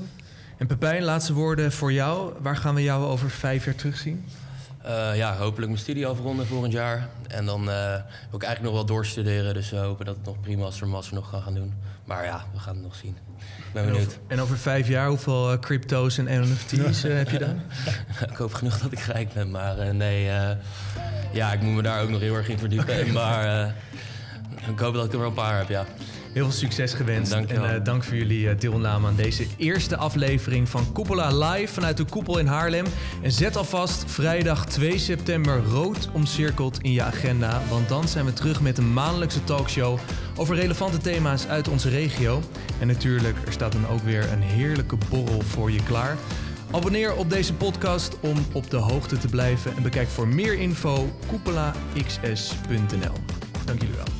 En 0.57 0.67
Pepijn, 0.67 1.03
laatste 1.03 1.33
woorden 1.33 1.71
voor 1.71 1.91
jou. 1.93 2.33
Waar 2.41 2.55
gaan 2.57 2.75
we 2.75 2.83
jou 2.83 3.05
over 3.05 3.29
vijf 3.29 3.65
jaar 3.65 3.75
terugzien? 3.75 4.25
Eh, 4.83 5.15
ja, 5.15 5.35
hopelijk 5.35 5.71
mijn 5.71 5.81
studie 5.83 6.07
afronden 6.07 6.47
volgend 6.47 6.73
jaar. 6.73 7.07
En 7.27 7.45
dan 7.45 7.59
eh, 7.69 7.91
wil 8.29 8.39
ik 8.39 8.43
eigenlijk 8.43 8.61
nog 8.61 8.73
wel 8.73 8.85
doorstuderen. 8.85 9.53
Dus 9.53 9.69
we 9.69 9.77
hopen 9.77 10.05
dat 10.05 10.15
het 10.15 10.25
nog 10.25 10.39
prima 10.39 10.63
als 10.63 10.81
er 10.81 10.87
master 10.87 11.15
nog 11.15 11.29
kan 11.29 11.41
gaan 11.41 11.53
doen. 11.53 11.73
Maar 12.05 12.25
ja, 12.25 12.45
we 12.53 12.59
gaan 12.59 12.73
het 12.73 12.83
nog 12.83 12.95
zien. 12.95 13.17
Ik 13.37 13.73
ben 13.73 13.83
En 13.83 13.89
benieuwd. 13.89 14.07
over, 14.07 14.19
en 14.27 14.41
over 14.41 14.57
vijf 14.57 14.87
jaar, 14.87 15.07
hoeveel 15.07 15.51
eh, 15.51 15.59
crypto's 15.59 16.17
en 16.17 16.41
NFT's 16.41 17.01
heb 17.03 17.29
je 17.29 17.39
dan? 17.39 17.61
ik 18.31 18.37
hoop 18.37 18.53
genoeg 18.53 18.77
dat 18.79 18.91
ik 18.91 18.99
rijk 18.99 19.33
ben. 19.33 19.51
Maar 19.51 19.95
nee, 19.95 20.23
ja, 21.31 21.53
ik 21.53 21.61
moet 21.61 21.75
me 21.75 21.81
daar 21.81 22.01
ook 22.01 22.09
nog 22.09 22.19
heel 22.19 22.35
erg 22.35 22.49
in 22.49 22.59
verdiepen. 22.59 23.11
maar 23.13 23.75
ik 24.67 24.79
hoop 24.79 24.93
dat 24.93 25.05
ik 25.05 25.11
er 25.13 25.19
wel 25.19 25.27
een 25.27 25.33
paar 25.33 25.57
heb, 25.57 25.69
ja. 25.69 25.85
Heel 26.37 26.45
veel 26.45 26.57
succes 26.57 26.93
gewenst. 26.93 27.31
Dankjewel. 27.31 27.65
En 27.65 27.75
eh, 27.75 27.83
dank 27.83 28.03
voor 28.03 28.15
jullie 28.15 28.49
eh, 28.49 28.59
deelname 28.59 29.07
aan 29.07 29.15
deze 29.15 29.45
eerste 29.55 29.97
aflevering 29.97 30.69
van 30.69 30.93
Cupola 30.93 31.37
Live 31.37 31.73
vanuit 31.73 31.97
de 31.97 32.03
Koepel 32.03 32.37
in 32.37 32.45
Haarlem. 32.45 32.85
En 33.21 33.31
zet 33.31 33.55
alvast 33.55 34.03
vrijdag 34.07 34.65
2 34.65 34.97
september 34.97 35.63
rood 35.63 36.09
omcirkeld 36.13 36.79
in 36.81 36.91
je 36.91 37.01
agenda. 37.01 37.61
Want 37.69 37.89
dan 37.89 38.07
zijn 38.07 38.25
we 38.25 38.33
terug 38.33 38.61
met 38.61 38.77
een 38.77 38.93
maandelijkse 38.93 39.43
talkshow 39.43 39.99
over 40.35 40.55
relevante 40.55 40.97
thema's 40.97 41.47
uit 41.47 41.67
onze 41.67 41.89
regio. 41.89 42.41
En 42.79 42.87
natuurlijk, 42.87 43.37
er 43.45 43.51
staat 43.51 43.71
dan 43.71 43.87
ook 43.87 44.01
weer 44.01 44.31
een 44.31 44.41
heerlijke 44.41 44.97
borrel 45.09 45.41
voor 45.41 45.71
je 45.71 45.83
klaar. 45.83 46.17
Abonneer 46.71 47.15
op 47.15 47.29
deze 47.29 47.53
podcast 47.53 48.19
om 48.19 48.37
op 48.53 48.69
de 48.69 48.77
hoogte 48.77 49.17
te 49.17 49.27
blijven. 49.27 49.75
En 49.75 49.83
bekijk 49.83 50.07
voor 50.07 50.27
meer 50.27 50.53
info 50.53 51.09
cupolaxs.nl. 51.29 53.15
Dank 53.65 53.81
jullie 53.81 53.95
wel. 53.95 54.16